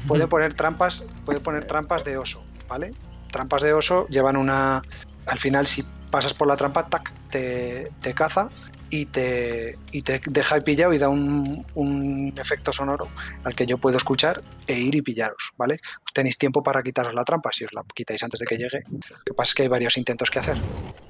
puede 0.08 0.26
poner 0.26 0.54
trampas, 0.54 1.06
puede 1.24 1.38
poner 1.40 1.64
trampas 1.66 2.02
de 2.04 2.16
oso, 2.16 2.42
¿vale? 2.68 2.92
Trampas 3.30 3.62
de 3.62 3.72
oso 3.72 4.08
llevan 4.08 4.36
una. 4.36 4.82
Al 5.28 5.38
final, 5.38 5.66
si 5.66 5.84
pasas 6.10 6.34
por 6.34 6.48
la 6.48 6.56
trampa, 6.56 6.88
tac, 6.88 7.12
te, 7.30 7.90
te 8.00 8.14
caza 8.14 8.48
y 8.90 9.04
te, 9.04 9.76
y 9.92 10.00
te 10.00 10.18
deja 10.30 10.58
pillado 10.62 10.94
y 10.94 10.98
da 10.98 11.10
un, 11.10 11.66
un 11.74 12.32
efecto 12.38 12.72
sonoro 12.72 13.08
al 13.44 13.54
que 13.54 13.66
yo 13.66 13.76
puedo 13.76 13.98
escuchar 13.98 14.42
e 14.66 14.72
ir 14.78 14.94
y 14.94 15.02
pillaros, 15.02 15.52
¿vale? 15.58 15.78
Tenéis 16.14 16.38
tiempo 16.38 16.62
para 16.62 16.82
quitaros 16.82 17.12
la 17.12 17.24
trampa, 17.24 17.50
si 17.52 17.64
os 17.64 17.72
la 17.74 17.82
quitáis 17.94 18.22
antes 18.22 18.40
de 18.40 18.46
que 18.46 18.56
llegue. 18.56 18.82
Lo 18.90 18.98
que 19.26 19.34
pasa 19.34 19.50
es 19.50 19.54
que 19.54 19.62
hay 19.64 19.68
varios 19.68 19.96
intentos 19.98 20.30
que 20.30 20.38
hacer. 20.38 20.56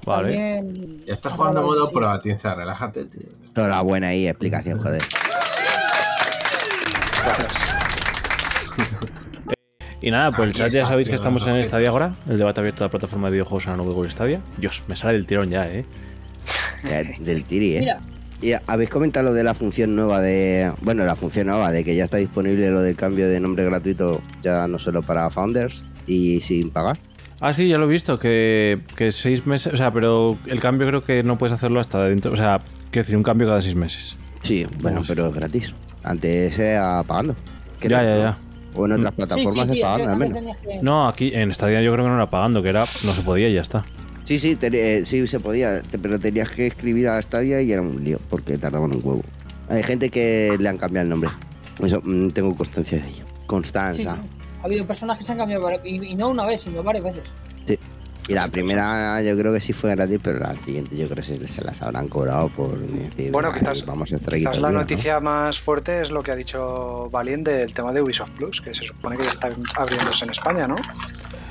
Vale. 0.05 0.35
También- 0.35 1.05
Ya 1.05 1.13
estás 1.13 1.31
jugando 1.31 1.61
a 1.61 1.63
modo 1.63 1.87
Sí. 1.87 1.93
pro, 1.93 2.09
Atienza, 2.09 2.53
relájate, 2.55 3.05
tío. 3.05 3.27
Toda 3.53 3.69
la 3.69 3.81
buena 3.81 4.09
ahí, 4.09 4.27
explicación, 4.27 4.79
joder. 4.79 5.03
Gracias. 7.23 7.73
Y 10.01 10.11
nada, 10.11 10.31
pues 10.31 10.47
el 10.47 10.53
chat 10.53 10.71
ya 10.71 10.85
sabéis 10.85 11.09
que 11.09 11.15
estamos 11.15 11.45
en 11.47 11.63
Stadia 11.63 11.89
ahora, 11.89 12.15
el 12.29 12.37
debate 12.37 12.61
abierto 12.61 12.83
de 12.83 12.85
la 12.87 12.91
plataforma 12.91 13.27
de 13.27 13.33
videojuegos 13.33 13.65
en 13.65 13.71
la 13.71 13.77
nube 13.77 13.93
Google 13.93 14.11
Stadia. 14.11 14.39
Dios, 14.57 14.83
me 14.87 14.95
sale 14.95 15.13
del 15.13 15.27
tirón 15.27 15.49
ya, 15.49 15.67
¿eh? 15.69 15.85
Ya, 16.89 17.03
Del 17.19 17.43
tiri, 17.43 17.75
¿eh? 17.75 17.79
Mira, 17.81 17.99
Y 18.41 18.53
habéis 18.71 18.89
comentado 18.89 19.25
lo 19.25 19.33
de 19.33 19.43
la 19.43 19.53
función 19.53 19.95
nueva 19.95 20.21
de. 20.21 20.71
Bueno, 20.81 21.03
la 21.03 21.15
función 21.17 21.47
nueva 21.47 21.71
de 21.71 21.83
que 21.83 21.95
ya 21.95 22.05
está 22.05 22.17
disponible 22.17 22.71
lo 22.71 22.81
del 22.81 22.95
cambio 22.95 23.27
de 23.27 23.39
nombre 23.41 23.65
gratuito, 23.65 24.21
ya 24.41 24.67
no 24.67 24.79
solo 24.79 25.01
para 25.01 25.29
Founders 25.29 25.83
y 26.07 26.39
sin 26.39 26.69
pagar. 26.69 26.97
Ah, 27.41 27.51
sí, 27.53 27.67
ya 27.67 27.77
lo 27.77 27.85
he 27.85 27.89
visto, 27.89 28.17
que, 28.17 28.79
que 28.95 29.11
seis 29.11 29.45
meses. 29.45 29.73
O 29.73 29.77
sea, 29.77 29.91
pero 29.91 30.37
el 30.45 30.59
cambio 30.61 30.87
creo 30.87 31.03
que 31.03 31.23
no 31.23 31.37
puedes 31.37 31.53
hacerlo 31.53 31.79
hasta 31.81 32.01
dentro. 32.03 32.31
O 32.31 32.35
sea, 32.37 32.59
quiero 32.91 33.03
decir, 33.05 33.17
un 33.17 33.23
cambio 33.23 33.47
cada 33.47 33.59
seis 33.61 33.75
meses. 33.75 34.17
Sí, 34.41 34.65
bueno, 34.81 34.95
Vamos. 34.95 35.07
pero 35.09 35.27
es 35.27 35.33
gratis. 35.33 35.73
Antes 36.03 36.57
era 36.57 37.03
pagando. 37.03 37.35
Ya, 37.81 38.03
ya, 38.03 38.17
ya. 38.17 38.37
O 38.75 38.85
en 38.85 38.91
otras 38.93 39.13
Mm. 39.13 39.15
plataformas 39.15 39.67
sí, 39.69 39.75
sí, 39.75 39.81
pagando, 39.81 40.03
es 40.03 40.09
al 40.09 40.17
menos. 40.17 40.57
que- 40.57 40.79
No, 40.81 41.07
aquí 41.07 41.31
en 41.33 41.53
Stadia 41.53 41.81
yo 41.81 41.91
creo 41.93 42.05
que 42.05 42.09
no 42.09 42.15
era 42.15 42.29
pagando, 42.29 42.61
que 42.61 42.69
era 42.69 42.81
no 43.03 43.11
se 43.13 43.21
podía 43.21 43.49
y 43.49 43.53
ya 43.55 43.61
está. 43.61 43.85
Sí, 44.25 44.37
sí, 44.39 44.55
te- 44.55 44.97
eh, 44.99 45.05
sí 45.05 45.27
se 45.27 45.39
podía, 45.39 45.81
te- 45.81 45.97
pero 45.97 46.19
tenías 46.19 46.51
que 46.51 46.67
escribir 46.67 47.07
a 47.07 47.21
Stadia 47.21 47.61
y 47.61 47.71
era 47.71 47.81
un 47.81 48.03
lío, 48.03 48.19
porque 48.29 48.57
tardaban 48.57 48.91
un 48.91 49.01
huevo. 49.03 49.23
Hay 49.69 49.81
gente 49.83 50.09
que 50.09 50.55
le 50.59 50.69
han 50.69 50.77
cambiado 50.77 51.03
el 51.03 51.09
nombre. 51.09 51.29
Eso, 51.83 52.01
mm, 52.03 52.27
tengo 52.29 52.53
constancia 52.55 52.99
de 52.99 53.07
ello. 53.07 53.15
Sí, 53.17 53.23
sí. 53.23 53.45
Constanza. 53.47 54.17
Ha 54.61 54.65
habido 54.65 54.85
personajes 54.85 55.21
que 55.21 55.25
se 55.27 55.31
han 55.31 55.37
cambiado 55.39 55.67
y, 55.83 56.05
y 56.11 56.15
no 56.15 56.29
una 56.29 56.45
vez, 56.45 56.61
sino 56.61 56.83
varias 56.83 57.05
veces. 57.05 57.23
Y 58.29 58.33
la 58.35 58.47
primera 58.47 59.21
yo 59.23 59.37
creo 59.37 59.53
que 59.53 59.59
sí 59.59 59.73
fue 59.73 59.91
gratis, 59.95 60.19
pero 60.23 60.39
la 60.39 60.55
siguiente 60.55 60.95
yo 60.95 61.05
creo 61.07 61.17
que 61.17 61.23
se, 61.23 61.47
se 61.47 61.63
las 61.63 61.81
habrán 61.81 62.07
cobrado 62.07 62.49
por 62.49 62.77
decir, 62.79 63.31
Bueno, 63.31 63.49
"Ay, 63.53 63.59
quizás- 63.59 63.85
vamos 63.85 64.13
a 64.13 64.19
Quizás 64.19 64.29
la 64.31 64.37
el 64.37 64.41
día", 64.59 64.61
¿no? 64.71 64.71
noticia 64.71 65.19
más 65.19 65.59
fuerte 65.59 66.01
es 66.01 66.11
lo 66.11 66.21
que 66.23 66.31
ha 66.31 66.35
dicho 66.35 67.09
Valien 67.11 67.43
del 67.43 67.73
tema 67.73 67.91
de 67.91 68.01
Ubisoft 68.01 68.31
Plus, 68.31 68.61
que 68.61 68.73
se 68.75 68.85
supone 68.85 69.17
que 69.17 69.23
ya 69.23 69.31
está 69.31 69.49
abriéndose 69.77 70.25
en 70.25 70.31
España, 70.31 70.67
¿no? 70.67 70.75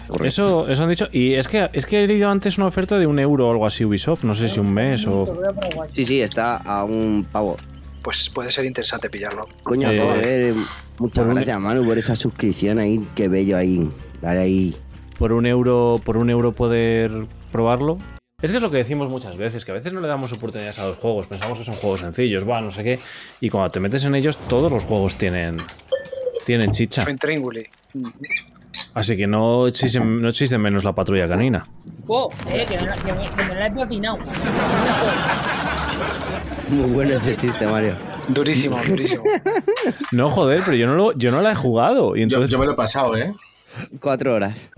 Correcto. 0.06 0.24
Eso, 0.24 0.68
eso 0.68 0.82
han 0.84 0.88
dicho. 0.88 1.06
Y 1.12 1.34
es 1.34 1.48
que, 1.48 1.68
es 1.72 1.84
que 1.84 2.02
he 2.02 2.06
leído 2.06 2.30
antes 2.30 2.56
una 2.56 2.66
oferta 2.68 2.96
de 2.96 3.06
un 3.06 3.18
euro 3.18 3.48
o 3.48 3.50
algo 3.50 3.66
así 3.66 3.84
Ubisoft, 3.84 4.24
no 4.24 4.34
sé 4.34 4.48
si 4.48 4.58
un 4.60 4.72
mes 4.72 5.06
o. 5.06 5.38
Sí, 5.92 6.06
sí, 6.06 6.20
está 6.22 6.56
a 6.58 6.84
un 6.84 7.26
pavo. 7.30 7.56
Pues 8.00 8.30
puede 8.30 8.50
ser 8.50 8.64
interesante 8.64 9.10
pillarlo. 9.10 9.46
Coño, 9.64 9.90
Eh, 9.90 10.54
muchas 10.98 11.26
gracias, 11.26 11.60
Manu, 11.60 11.84
por 11.84 11.98
esa 11.98 12.16
suscripción 12.16 12.78
ahí. 12.78 13.06
Qué 13.14 13.28
bello 13.28 13.56
ahí. 13.58 13.90
Dale 14.22 14.40
ahí. 14.40 14.76
Por 15.18 15.32
un 15.32 15.46
euro, 15.46 16.00
por 16.04 16.16
un 16.16 16.30
euro 16.30 16.52
poder 16.52 17.10
probarlo. 17.52 17.98
Es 18.40 18.50
que 18.52 18.56
es 18.58 18.62
lo 18.62 18.70
que 18.70 18.76
decimos 18.76 19.08
muchas 19.10 19.36
veces, 19.36 19.64
que 19.64 19.72
a 19.72 19.74
veces 19.74 19.92
no 19.92 20.00
le 20.00 20.06
damos 20.06 20.32
oportunidades 20.32 20.78
a 20.78 20.86
los 20.86 20.96
juegos, 20.98 21.26
pensamos 21.26 21.58
que 21.58 21.64
son 21.64 21.74
juegos 21.74 22.00
sencillos, 22.00 22.48
va, 22.48 22.60
no 22.60 22.70
sé 22.70 22.84
qué, 22.84 23.00
y 23.40 23.50
cuando 23.50 23.70
te 23.72 23.80
metes 23.80 24.04
en 24.04 24.14
ellos, 24.14 24.36
todos 24.48 24.70
los 24.70 24.84
juegos 24.84 25.16
tienen, 25.16 25.56
tienen 26.46 26.70
chicha. 26.70 27.04
Así 28.94 29.16
que 29.16 29.26
no 29.26 29.66
existen, 29.66 30.20
no 30.20 30.28
existen 30.28 30.60
menos 30.60 30.84
la 30.84 30.92
patrulla 30.94 31.26
canina. 31.26 31.64
Oh, 32.06 32.30
eh, 32.48 32.64
que, 32.68 32.76
me, 32.78 32.86
la- 32.86 32.94
que 32.96 33.12
me- 33.12 33.28
que 33.28 33.42
me 33.44 33.54
la 33.56 33.66
he 33.66 33.70
platinado. 33.72 34.18
Muy 36.70 36.90
bueno 36.90 37.14
ese 37.14 37.34
chiste, 37.34 37.66
Mario. 37.66 37.94
Durísimo, 38.28 38.78
durísimo. 38.88 39.24
No, 40.12 40.30
joder, 40.30 40.62
pero 40.64 40.76
yo 40.76 40.86
no, 40.86 40.94
lo, 40.94 41.12
yo 41.18 41.30
no 41.32 41.40
la 41.42 41.52
he 41.52 41.54
jugado. 41.54 42.14
Y 42.14 42.20
Yo, 42.20 42.24
entonces, 42.24 42.50
yo 42.50 42.58
me 42.58 42.66
lo 42.66 42.72
he 42.72 42.76
pasado, 42.76 43.16
¿eh? 43.16 43.34
Cuatro 44.00 44.34
horas. 44.34 44.70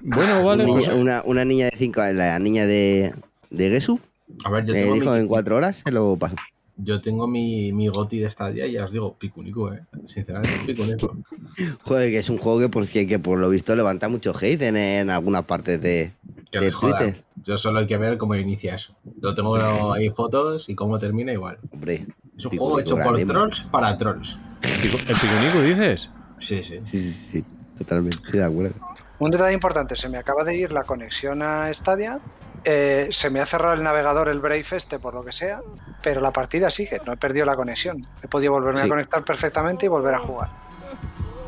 bueno, 0.00 0.42
vale, 0.44 0.64
una, 0.64 0.72
pues, 0.74 0.88
una, 0.88 1.22
una 1.24 1.44
niña 1.44 1.66
de 1.66 1.76
cinco, 1.78 2.02
la 2.02 2.38
niña 2.38 2.66
de, 2.66 3.14
de 3.50 3.70
Gesu, 3.70 4.00
A 4.44 4.50
ver, 4.50 4.66
yo 4.66 4.74
me 4.74 4.80
tengo, 4.80 4.94
dijo 4.94 5.10
mi, 5.12 5.18
en 5.18 5.28
cuatro 5.28 5.56
horas 5.56 5.82
se 5.84 5.90
lo 5.92 6.16
pasó. 6.16 6.36
yo 6.76 7.00
tengo 7.00 7.26
mi, 7.26 7.72
mi 7.72 7.88
goti 7.88 8.18
de 8.18 8.26
esta 8.26 8.50
día 8.50 8.66
y 8.66 8.72
ya 8.72 8.84
os 8.84 8.92
digo, 8.92 9.14
picunico, 9.18 9.72
¿eh? 9.72 9.80
Sinceramente, 10.06 10.56
picunico. 10.66 11.16
Joder, 11.84 12.10
que 12.10 12.18
es 12.18 12.28
un 12.30 12.38
juego 12.38 12.58
que 12.58 12.68
por, 12.68 12.86
que, 12.88 13.06
que 13.06 13.18
por 13.18 13.38
lo 13.38 13.48
visto 13.48 13.76
levanta 13.76 14.08
mucho 14.08 14.34
hate 14.36 14.62
en, 14.62 14.76
en 14.76 15.10
algunas 15.10 15.44
partes 15.44 15.80
de, 15.80 16.12
Que 16.50 16.58
de. 16.60 16.70
Twitter. 16.72 17.24
Yo 17.44 17.58
solo 17.58 17.78
hay 17.80 17.86
que 17.86 17.96
ver 17.98 18.16
cómo 18.18 18.34
inicia 18.34 18.74
eso. 18.74 18.94
Yo 19.22 19.34
tengo 19.34 19.92
ahí 19.92 20.08
fotos 20.10 20.68
y 20.68 20.74
cómo 20.74 20.98
termina 20.98 21.32
igual. 21.32 21.58
Hombre, 21.70 22.06
Es 22.36 22.44
un 22.46 22.50
Picunico 22.50 22.64
juego 22.64 22.80
hecho 22.80 22.94
por 22.94 23.02
grandísimo. 23.04 23.32
trolls 23.32 23.64
para 23.70 23.96
trolls. 23.98 24.38
¿el 24.62 24.70
pico- 24.82 24.98
el 24.98 25.14
picunico 25.16 25.60
dices? 25.62 26.10
Sí, 26.40 26.62
sí. 26.62 26.80
Sí, 26.84 26.98
sí, 26.98 27.12
sí, 27.30 27.44
totalmente, 27.78 28.16
estoy 28.16 28.40
de 28.40 28.44
acuerdo. 28.46 28.74
Un 29.18 29.30
detalle 29.30 29.54
importante, 29.54 29.96
se 29.96 30.08
me 30.08 30.18
acaba 30.18 30.44
de 30.44 30.56
ir 30.56 30.72
la 30.72 30.84
conexión 30.84 31.42
a 31.42 31.72
Stadia. 31.72 32.20
eh, 32.66 33.08
se 33.10 33.28
me 33.28 33.40
ha 33.40 33.46
cerrado 33.46 33.74
el 33.74 33.82
navegador, 33.82 34.28
el 34.30 34.40
Brave 34.40 34.64
este, 34.72 34.98
por 34.98 35.12
lo 35.12 35.22
que 35.22 35.32
sea, 35.32 35.60
pero 36.02 36.22
la 36.22 36.30
partida 36.32 36.70
sigue, 36.70 36.98
no 37.04 37.12
he 37.12 37.16
perdido 37.18 37.44
la 37.44 37.56
conexión. 37.56 38.00
He 38.22 38.28
podido 38.28 38.52
volverme 38.52 38.80
Sí. 38.80 38.86
a 38.86 38.88
conectar 38.88 39.22
perfectamente 39.22 39.84
y 39.84 39.88
volver 39.90 40.14
a 40.14 40.18
jugar, 40.18 40.48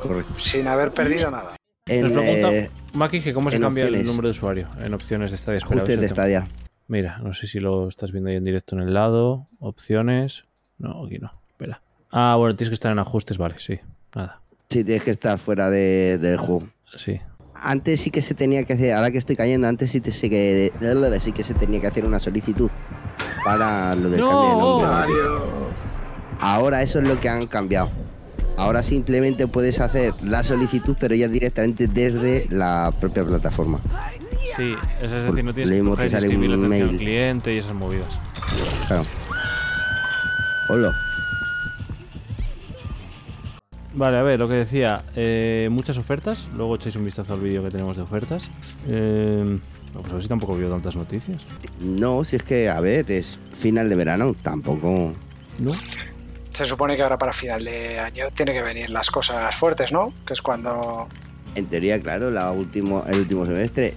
Correcto. 0.02 0.34
sin 0.38 0.68
haber 0.68 0.92
perdido 0.92 1.30
nada. 1.30 1.52
Nos 1.88 1.96
En 1.96 2.12
pregunta 2.12 2.52
eh, 2.52 2.70
Maki 2.92 3.20
que 3.22 3.32
cómo 3.32 3.50
se 3.50 3.58
cambia 3.60 3.86
el 3.86 4.04
número 4.04 4.28
de 4.28 4.32
usuario 4.32 4.68
en 4.80 4.92
opciones 4.92 5.30
de 5.30 5.38
Stadia. 5.38 5.56
Espera, 5.58 5.84
de. 5.84 6.08
Stadia. 6.08 6.48
Mira, 6.88 7.18
no 7.18 7.32
sé 7.32 7.46
si 7.46 7.60
lo 7.60 7.88
estás 7.88 8.12
viendo 8.12 8.28
ahí 8.30 8.36
en 8.36 8.44
directo 8.44 8.76
en 8.76 8.82
el 8.82 8.92
lado. 8.92 9.46
Opciones. 9.58 10.44
No, 10.78 11.06
aquí 11.06 11.18
no. 11.18 11.32
Espera. 11.48 11.80
Ah, 12.12 12.34
bueno, 12.38 12.54
tienes 12.56 12.68
que 12.70 12.74
estar 12.74 12.92
en 12.92 12.98
ajustes, 12.98 13.38
vale, 13.38 13.54
sí. 13.58 13.80
Nada. 14.14 14.40
Sí, 14.68 14.82
tienes 14.84 15.02
que 15.02 15.10
estar 15.12 15.38
fuera 15.38 15.70
de- 15.70 16.18
del 16.18 16.36
juego. 16.38 16.68
Sí. 16.96 17.20
Antes 17.54 18.00
sí 18.00 18.10
que 18.10 18.20
se 18.20 18.34
tenía 18.34 18.64
que 18.64 18.74
hacer, 18.74 18.92
ahora 18.94 19.10
que 19.10 19.18
estoy 19.18 19.36
cayendo, 19.36 19.66
antes 19.68 19.90
sí, 19.90 20.00
te, 20.00 20.12
sí, 20.12 20.28
que, 20.28 20.72
sí 21.20 21.32
que 21.32 21.44
se 21.44 21.54
tenía 21.54 21.80
que 21.80 21.86
hacer 21.86 22.04
una 22.04 22.20
solicitud 22.20 22.68
para 23.44 23.94
lo 23.94 24.10
del 24.10 24.20
No. 24.20 24.28
cambio 24.28 24.48
de 24.50 24.60
nombre. 24.60 24.88
Mario. 24.88 25.66
Ahora 26.40 26.82
eso 26.82 27.00
es 27.00 27.08
lo 27.08 27.18
que 27.18 27.28
han 27.28 27.46
cambiado. 27.46 27.90
Ahora 28.58 28.82
simplemente 28.82 29.46
puedes 29.48 29.80
hacer 29.80 30.12
la 30.22 30.42
solicitud, 30.42 30.96
pero 30.98 31.14
ya 31.14 31.28
directamente 31.28 31.86
desde 31.86 32.46
la 32.50 32.92
propia 33.00 33.24
plataforma. 33.24 33.80
Sí, 34.56 34.74
es 35.02 35.10
decir, 35.10 35.44
no 35.44 35.52
tienes 35.54 35.70
que 35.96 36.10
sale 36.10 36.26
escribir 36.26 36.50
un 36.50 36.64
al 36.64 36.68
mail. 36.70 36.96
cliente 36.96 37.54
y 37.54 37.58
esas 37.58 37.74
movidas. 37.74 38.08
Claro. 38.88 39.04
Hola. 40.68 40.94
Vale, 43.96 44.18
a 44.18 44.22
ver, 44.22 44.38
lo 44.38 44.46
que 44.46 44.54
decía, 44.54 45.02
eh, 45.16 45.68
muchas 45.70 45.96
ofertas. 45.96 46.46
Luego 46.54 46.76
echáis 46.76 46.96
un 46.96 47.04
vistazo 47.04 47.32
al 47.34 47.40
vídeo 47.40 47.62
que 47.64 47.70
tenemos 47.70 47.96
de 47.96 48.02
ofertas. 48.02 48.48
Eh, 48.88 49.58
pues 49.94 50.10
a 50.12 50.14
ver 50.14 50.22
si 50.22 50.28
tampoco 50.28 50.56
veo 50.56 50.70
tantas 50.70 50.94
noticias. 50.96 51.42
No, 51.80 52.22
si 52.24 52.36
es 52.36 52.42
que, 52.42 52.68
a 52.68 52.78
ver, 52.80 53.10
es 53.10 53.38
final 53.58 53.88
de 53.88 53.96
verano, 53.96 54.34
tampoco. 54.42 55.14
¿No? 55.58 55.70
Se 56.50 56.66
supone 56.66 56.94
que 56.96 57.02
ahora 57.02 57.16
para 57.16 57.32
final 57.32 57.64
de 57.64 57.98
año 57.98 58.26
tiene 58.34 58.52
que 58.52 58.62
venir 58.62 58.90
las 58.90 59.10
cosas 59.10 59.54
fuertes, 59.56 59.92
¿no? 59.92 60.12
Que 60.26 60.34
es 60.34 60.42
cuando 60.42 61.08
En 61.54 61.66
teoría, 61.66 61.98
claro, 62.00 62.30
la 62.30 62.50
último, 62.52 63.02
el 63.06 63.20
último 63.20 63.46
semestre 63.46 63.94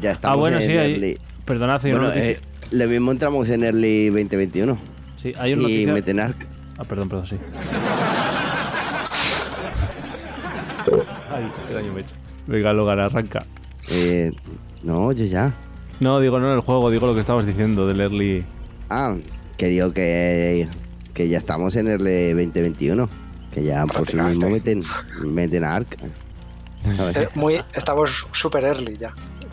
ya 0.00 0.12
estamos 0.12 0.36
Ah, 0.36 0.38
bueno, 0.38 0.56
en 0.58 0.62
sí, 0.66 0.72
early. 0.72 1.18
Perdonad, 1.44 1.84
hay 1.84 1.90
una 1.92 2.00
Bueno, 2.02 2.14
noticia. 2.14 2.30
eh, 2.36 2.40
lo 2.70 2.86
mismo 2.88 3.10
entramos 3.10 3.48
en 3.48 3.64
Early 3.64 4.06
2021 4.10 4.78
sí, 5.16 5.32
hay 5.36 5.52
una 5.54 5.62
y 5.62 5.64
noticia. 5.64 5.92
meten 5.92 6.20
Ark. 6.20 6.36
Ah, 6.78 6.84
perdón, 6.84 7.08
perdón, 7.08 7.26
sí. 7.26 7.36
Ay, 11.30 11.50
qué 11.68 11.74
daño 11.74 11.92
me 11.92 12.00
he 12.00 12.02
hecho. 12.02 12.14
Venga, 12.46 12.72
Logan, 12.72 13.00
arranca. 13.00 13.44
Eh, 13.90 14.32
no, 14.82 15.12
yo 15.12 15.24
ya. 15.24 15.54
No, 16.00 16.20
digo 16.20 16.38
no 16.40 16.48
en 16.48 16.54
el 16.54 16.60
juego, 16.60 16.90
digo 16.90 17.06
lo 17.06 17.14
que 17.14 17.20
estabas 17.20 17.46
diciendo 17.46 17.86
del 17.86 18.00
early. 18.00 18.44
Ah, 18.88 19.16
que 19.56 19.66
digo 19.66 19.92
que, 19.92 20.68
que 21.14 21.28
ya 21.28 21.38
estamos 21.38 21.76
en 21.76 21.88
Early 21.88 22.30
2021. 22.32 23.08
Que 23.52 23.64
ya 23.64 23.84
por 23.86 24.08
sí 24.08 24.16
mismo 24.16 24.48
meten, 24.48 24.82
meten 25.24 25.64
a 25.64 25.76
Ark. 25.76 25.96
eh, 27.14 27.28
muy, 27.34 27.60
estamos 27.74 28.26
super 28.32 28.64
early 28.64 28.96
ya. 28.96 29.12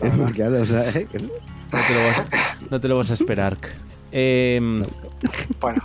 No 1.70 1.78
te 1.86 1.94
lo 1.94 2.00
vas 2.06 2.18
a, 2.20 2.58
no 2.70 2.80
te 2.80 2.88
lo 2.88 2.96
vas 2.96 3.10
a 3.10 3.14
esperar. 3.14 3.58
Em, 4.10 4.82
Bueno, 5.60 5.82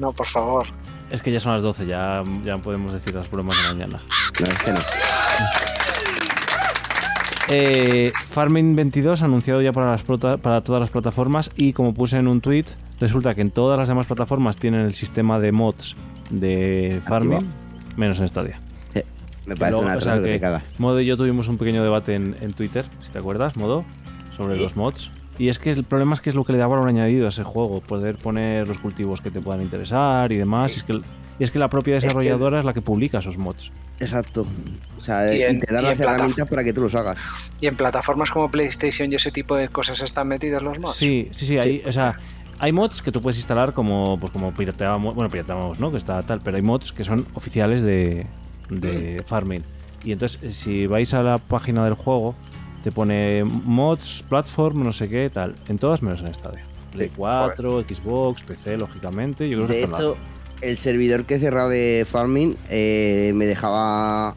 no, 0.00 0.10
por 0.12 0.26
favor. 0.26 0.66
Es 1.10 1.22
que 1.22 1.32
ya 1.32 1.40
son 1.40 1.52
las 1.52 1.62
12, 1.62 1.86
ya, 1.86 2.22
ya 2.44 2.58
podemos 2.58 2.92
decir 2.92 3.14
las 3.14 3.30
bromas 3.30 3.56
de 3.62 3.74
mañana. 3.74 4.00
No, 4.40 4.46
es 4.46 4.62
que 4.62 4.72
no. 4.72 4.80
Eh, 7.52 8.12
Farming 8.26 8.76
22 8.76 9.22
anunciado 9.22 9.60
ya 9.60 9.72
para, 9.72 9.90
las 9.90 10.04
para 10.04 10.60
todas 10.60 10.80
las 10.80 10.90
plataformas 10.90 11.50
y 11.56 11.72
como 11.72 11.92
puse 11.94 12.16
en 12.16 12.28
un 12.28 12.40
tweet, 12.40 12.66
resulta 13.00 13.34
que 13.34 13.40
en 13.40 13.50
todas 13.50 13.76
las 13.78 13.88
demás 13.88 14.06
plataformas 14.06 14.56
tienen 14.56 14.82
el 14.82 14.94
sistema 14.94 15.40
de 15.40 15.50
mods 15.50 15.96
de 16.30 17.00
Farming, 17.08 17.44
menos 17.96 18.20
en 18.20 18.28
Stadia. 18.28 18.60
Me 19.46 19.54
Que 19.54 19.58
parece 19.60 19.70
luego- 19.72 19.86
una 19.86 19.96
o 19.96 20.00
sea, 20.00 20.22
que 20.22 20.38
que. 20.38 20.58
Modo 20.78 21.00
y 21.00 21.06
yo 21.06 21.16
tuvimos 21.16 21.48
un 21.48 21.58
pequeño 21.58 21.82
debate 21.82 22.14
en, 22.14 22.36
en 22.40 22.52
Twitter, 22.52 22.84
si 23.04 23.10
te 23.10 23.18
acuerdas, 23.18 23.56
Modo, 23.56 23.84
sobre 24.36 24.54
Sí. 24.54 24.60
los 24.60 24.76
mods. 24.76 25.10
Y 25.40 25.48
es 25.48 25.58
que 25.58 25.70
el 25.70 25.84
problema 25.84 26.12
es 26.12 26.20
que 26.20 26.28
es 26.28 26.36
lo 26.36 26.44
que 26.44 26.52
le 26.52 26.58
da 26.58 26.66
valor 26.66 26.86
añadido 26.86 27.24
a 27.24 27.30
ese 27.30 27.44
juego, 27.44 27.80
poder 27.80 28.16
poner 28.16 28.68
los 28.68 28.78
cultivos 28.78 29.22
que 29.22 29.30
te 29.30 29.40
puedan 29.40 29.62
interesar 29.62 30.30
y 30.32 30.36
demás. 30.36 30.72
Y 30.74 30.76
es 30.76 30.82
que, 30.84 30.92
el- 30.92 31.02
y 31.38 31.44
es 31.44 31.50
que 31.50 31.58
la 31.58 31.68
propia 31.70 31.94
desarrolladora 31.94 32.58
es 32.58 32.66
la 32.66 32.74
que 32.74 32.82
publica 32.82 33.20
esos 33.20 33.38
mods. 33.38 33.72
Exacto. 34.00 34.46
O 34.98 35.00
sea, 35.00 35.34
Y 35.34 35.38
y, 35.38 35.42
en- 35.44 35.60
te 35.60 35.72
dan 35.72 35.84
y 35.84 35.86
las 35.86 35.98
herramientas 36.00 36.46
para 36.46 36.62
que 36.62 36.74
tú 36.74 36.82
los 36.82 36.94
hagas. 36.94 37.16
Y 37.58 37.66
en 37.68 37.74
plataformas 37.74 38.30
como 38.30 38.50
PlayStation 38.50 39.10
y 39.10 39.14
ese 39.14 39.30
tipo 39.30 39.56
de 39.56 39.68
cosas 39.68 40.02
están 40.02 40.28
metidos 40.28 40.62
los 40.62 40.78
mods. 40.78 40.96
Sí, 40.96 41.28
sí, 41.30 41.46
sí, 41.46 41.56
hay, 41.56 41.82
o 41.86 41.90
sea, 41.92 42.16
hay 42.58 42.72
mods 42.72 43.00
que 43.00 43.10
tú 43.10 43.22
puedes 43.22 43.38
instalar 43.38 43.72
como, 43.72 44.18
pues 44.20 44.30
como 44.32 44.52
pirateamos, 44.52 45.14
bueno, 45.14 45.30
pirateamos, 45.30 45.80
¿no? 45.80 45.90
Que 45.90 45.96
está 45.96 46.22
tal, 46.22 46.42
pero 46.42 46.58
hay 46.58 46.62
mods 46.62 46.92
que 46.92 47.02
son 47.04 47.26
oficiales 47.32 47.80
de, 47.80 48.26
de 48.68 49.22
Farming. 49.24 49.64
Y 50.04 50.12
entonces, 50.12 50.42
eh, 50.42 50.52
si 50.52 50.86
vais 50.86 51.14
a 51.14 51.22
la 51.22 51.38
página 51.38 51.82
del 51.86 51.94
juego, 51.94 52.34
te 52.82 52.92
pone 52.92 53.44
mods, 53.44 54.24
platform, 54.28 54.84
no 54.84 54.92
sé 54.92 55.08
qué, 55.08 55.30
tal, 55.30 55.54
en 55.68 55.78
todas 55.78 56.02
menos 56.02 56.20
en 56.22 56.34
Stadia. 56.34 56.64
Play 56.92 57.08
Sí, 57.08 57.14
4, 57.16 57.84
Xbox, 57.88 58.42
PC, 58.42 58.76
lógicamente. 58.76 59.48
Yo 59.48 59.58
creo 59.58 59.68
que 59.68 59.74
De 59.74 59.82
hecho, 59.82 60.16
el 60.60 60.78
servidor 60.78 61.24
que 61.24 61.36
he 61.36 61.38
cerrado 61.38 61.68
de 61.68 62.06
Farming 62.08 62.56
eh, 62.68 63.32
me 63.34 63.46
dejaba 63.46 64.34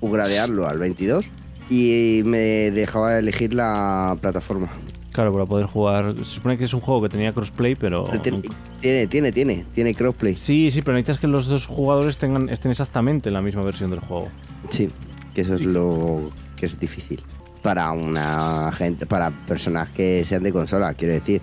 upgradearlo 0.00 0.68
al 0.68 0.78
22 0.78 1.24
y 1.70 2.22
me 2.24 2.70
dejaba 2.70 3.18
elegir 3.18 3.54
la 3.54 4.16
plataforma. 4.20 4.68
Claro, 5.12 5.32
para 5.32 5.46
poder 5.46 5.66
jugar. 5.66 6.12
Se 6.18 6.24
supone 6.24 6.58
que 6.58 6.64
es 6.64 6.74
un 6.74 6.80
juego 6.80 7.02
que 7.02 7.08
tenía 7.08 7.32
crossplay, 7.32 7.76
pero. 7.76 8.04
Pero 8.04 8.20
tiene, 8.20 8.42
tiene, 8.80 9.06
tiene, 9.06 9.32
tiene, 9.32 9.64
tiene 9.72 9.94
crossplay. 9.94 10.36
Sí, 10.36 10.72
sí, 10.72 10.82
pero 10.82 10.94
necesitas 10.94 11.18
que 11.18 11.28
los 11.28 11.46
dos 11.46 11.66
jugadores 11.66 12.18
tengan, 12.18 12.48
estén 12.48 12.72
exactamente 12.72 13.28
en 13.28 13.34
la 13.34 13.40
misma 13.40 13.62
versión 13.62 13.90
del 13.90 14.00
juego. 14.00 14.28
Sí, 14.70 14.90
que 15.32 15.42
eso 15.42 15.54
es 15.54 15.60
lo 15.60 16.30
que 16.56 16.66
es 16.66 16.78
difícil. 16.80 17.22
Para 17.64 17.90
una 17.92 18.70
gente, 18.72 19.06
para 19.06 19.30
personas 19.30 19.88
que 19.88 20.22
sean 20.26 20.42
de 20.42 20.52
consola, 20.52 20.92
quiero 20.92 21.14
decir. 21.14 21.40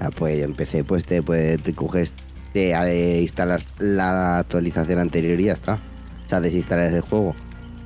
Ah, 0.00 0.10
Pues 0.14 0.38
yo 0.38 0.44
empecé, 0.44 0.84
pues 0.84 1.04
te, 1.06 1.22
pues, 1.22 1.62
te 1.62 1.72
coges, 1.72 2.12
te 2.52 2.72
eh, 2.72 3.22
instalas 3.22 3.64
la 3.78 4.40
actualización 4.40 4.98
anterior 4.98 5.40
y 5.40 5.44
ya 5.44 5.54
está. 5.54 5.78
O 6.26 6.28
sea, 6.28 6.40
desinstalas 6.42 6.92
el 6.92 7.00
juego. 7.00 7.34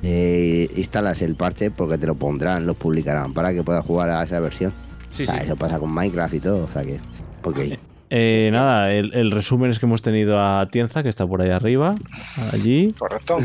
Eh, 0.03 0.69
instalas 0.75 1.21
el 1.21 1.35
parche 1.35 1.71
porque 1.71 1.97
te 1.97 2.05
lo 2.05 2.15
pondrán, 2.15 2.67
lo 2.67 2.73
publicarán 2.75 3.33
para 3.33 3.53
que 3.53 3.63
puedas 3.63 3.85
jugar 3.85 4.09
a 4.09 4.21
esa 4.23 4.41
versión. 4.41 4.73
Sí, 5.09 5.23
o 5.23 5.25
sea, 5.25 5.37
eso 5.37 5.55
pasa 5.55 5.79
con 5.79 5.89
Minecraft 5.91 6.33
y 6.33 6.39
todo, 6.41 6.65
o 6.65 6.71
sea 6.71 6.83
que. 6.83 6.99
Ok. 7.43 7.59
Eh, 8.09 8.49
nada, 8.51 8.91
el, 8.91 9.13
el 9.13 9.31
resumen 9.31 9.71
es 9.71 9.79
que 9.79 9.85
hemos 9.85 10.01
tenido 10.01 10.39
a 10.41 10.67
Tienza, 10.69 11.03
que 11.03 11.09
está 11.09 11.25
por 11.25 11.41
ahí 11.41 11.51
arriba, 11.51 11.95
allí. 12.51 12.89
Correcto. 12.97 13.37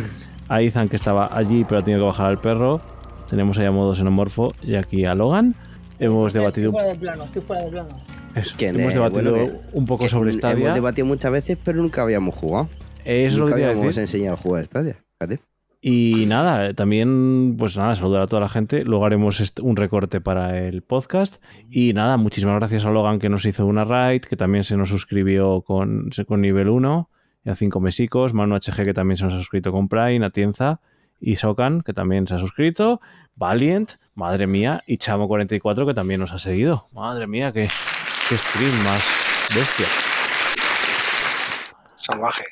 A 0.49 0.61
Ethan, 0.61 0.89
que 0.89 0.97
estaba 0.97 1.31
allí, 1.33 1.65
pero 1.65 1.81
ha 1.81 1.85
tenido 1.85 2.03
que 2.03 2.07
bajar 2.07 2.27
al 2.27 2.41
perro. 2.41 2.81
Tenemos 3.29 3.59
ahí 3.59 3.67
a 3.67 3.71
modo 3.73 3.95
xenomorfo 3.95 4.53
y 4.63 4.75
aquí 4.75 5.05
a 5.05 5.15
Logan. 5.15 5.55
Hemos 5.99 6.33
debatido, 6.33 6.69
Estoy 6.71 6.81
fuera 6.81 6.93
de 6.93 6.99
plano, 6.99 7.25
estoy 7.25 7.43
fuera 7.43 7.63
de 7.65 7.71
plano. 7.71 7.89
eso, 8.35 8.57
Que, 8.57 8.69
hemos 8.69 8.93
debatido 8.95 9.31
bueno, 9.35 9.53
un 9.73 9.85
poco 9.87 10.09
sobre 10.09 10.31
Hemos 10.31 10.39
Stadia. 10.39 10.73
debatido 10.73 11.07
muchas 11.07 11.31
veces, 11.33 11.59
pero 11.65 11.81
nunca 11.81 12.03
habíamos 12.03 12.35
jugado. 12.35 12.69
Eso 13.05 13.35
es 13.35 13.39
lo 13.39 13.47
que 13.47 13.53
a 13.53 13.67
habíamos 13.67 13.87
decir. 13.87 14.03
enseñado 14.03 14.35
a 14.35 14.37
jugar 14.39 14.63
a 14.63 14.65
Stadia. 14.65 14.97
Fíjate. 15.19 15.41
Y 15.85 16.27
nada, 16.27 16.75
también, 16.75 17.57
pues 17.59 17.77
nada, 17.77 17.95
saludar 17.97 18.23
a 18.23 18.27
toda 18.27 18.41
la 18.41 18.49
gente. 18.49 18.85
Luego 18.85 19.05
haremos 19.05 19.53
un 19.63 19.77
recorte 19.77 20.21
para 20.21 20.59
el 20.59 20.83
podcast. 20.83 21.43
Y 21.71 21.93
nada, 21.93 22.17
muchísimas 22.17 22.57
gracias 22.57 22.85
a 22.85 22.91
Logan 22.91 23.19
que 23.19 23.29
nos 23.29 23.45
hizo 23.47 23.67
una 23.67 23.85
raid, 23.85 24.21
que 24.23 24.37
también 24.37 24.63
se 24.63 24.77
nos 24.77 24.91
suscribió 24.91 25.63
con, 25.63 26.11
con 26.27 26.41
nivel 26.41 26.69
1, 26.69 27.11
y 27.45 27.51
a 27.51 27.55
5 27.57 27.81
mesicos. 27.81 28.33
Manu 28.33 28.55
HG 28.57 28.85
que 28.85 28.95
también 28.95 29.17
se 29.17 29.25
nos 29.25 29.35
ha 29.35 29.39
suscrito 29.39 29.73
con 29.73 29.89
Prime, 29.89 30.25
Atienza. 30.25 30.81
Y 31.25 31.37
Sokan, 31.37 31.81
que 31.83 31.93
también 31.93 32.27
se 32.27 32.35
ha 32.35 32.39
suscrito. 32.39 33.01
Valiant, 33.37 33.93
madre 34.15 34.47
mía. 34.47 34.83
Y 34.87 34.99
Chamo44, 34.99 35.87
que 35.87 35.95
también 35.95 36.21
nos 36.21 36.33
ha 36.33 36.39
seguido. 36.39 36.89
Madre 36.93 37.27
mía, 37.27 37.53
qué, 37.53 37.69
qué 38.29 38.37
stream 38.37 38.75
más 38.83 39.05
bestia. 39.55 39.87
Salvaje. 41.97 42.45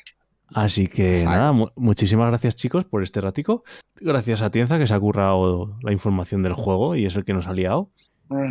Así 0.53 0.87
que 0.87 1.23
nada, 1.23 1.51
mu- 1.53 1.69
muchísimas 1.75 2.27
gracias 2.29 2.55
chicos 2.55 2.83
por 2.85 3.03
este 3.03 3.21
ratico. 3.21 3.63
Gracias 3.99 4.41
a 4.41 4.49
Tienza 4.49 4.77
que 4.79 4.87
se 4.87 4.93
ha 4.93 4.99
currado 4.99 5.77
la 5.81 5.91
información 5.91 6.41
del 6.41 6.53
juego 6.53 6.95
y 6.95 7.05
es 7.05 7.15
el 7.15 7.23
que 7.25 7.33
nos 7.33 7.47
ha 7.47 7.53
liado. 7.53 7.91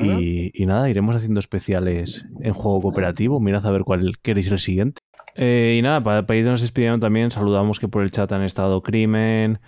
Y, 0.02 0.50
y 0.54 0.66
nada, 0.66 0.90
iremos 0.90 1.16
haciendo 1.16 1.40
especiales 1.40 2.26
en 2.42 2.52
juego 2.52 2.82
cooperativo. 2.82 3.40
Mirad 3.40 3.64
a 3.66 3.70
ver 3.70 3.82
cuál 3.84 4.18
queréis 4.20 4.50
el 4.52 4.58
siguiente. 4.58 5.00
Eh, 5.36 5.76
y 5.78 5.82
nada, 5.82 6.02
para, 6.02 6.36
irnos 6.36 6.60
despidiendo 6.60 6.98
también, 6.98 7.30
saludamos 7.30 7.80
que 7.80 7.88
por 7.88 8.02
el 8.02 8.10
chat 8.10 8.30
han 8.32 8.42
estado 8.42 8.82
Crimen, 8.82 9.58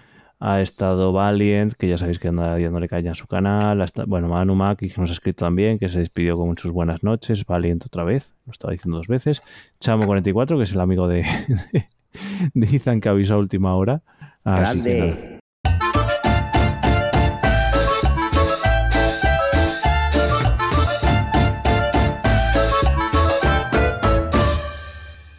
ha 0.44 0.60
estado 0.60 1.12
Valiant, 1.12 1.72
que 1.74 1.86
ya 1.86 1.96
sabéis 1.96 2.18
que 2.18 2.26
anda 2.26 2.58
dándole 2.58 2.88
caña 2.88 3.12
a 3.12 3.14
su 3.14 3.28
canal. 3.28 3.84
bueno, 4.08 4.26
Manu 4.26 4.56
Maki, 4.56 4.90
que 4.90 5.00
nos 5.00 5.10
ha 5.10 5.12
escrito 5.12 5.44
también, 5.44 5.78
que 5.78 5.88
se 5.88 6.00
despidió 6.00 6.36
con 6.36 6.58
sus 6.58 6.72
buenas 6.72 7.04
noches. 7.04 7.46
Valiant 7.46 7.86
otra 7.86 8.02
vez, 8.02 8.34
lo 8.44 8.50
estaba 8.50 8.72
diciendo 8.72 8.96
dos 8.96 9.06
veces. 9.06 9.40
Chamo44, 9.80 10.56
que 10.56 10.64
es 10.64 10.72
el 10.72 10.80
amigo 10.80 11.06
de, 11.06 11.24
de 12.54 12.76
Ethan 12.76 13.00
que 13.00 13.08
avisó 13.08 13.34
a 13.34 13.38
última 13.38 13.76
hora. 13.76 14.02
Así 14.42 14.80
Grande. 14.82 15.41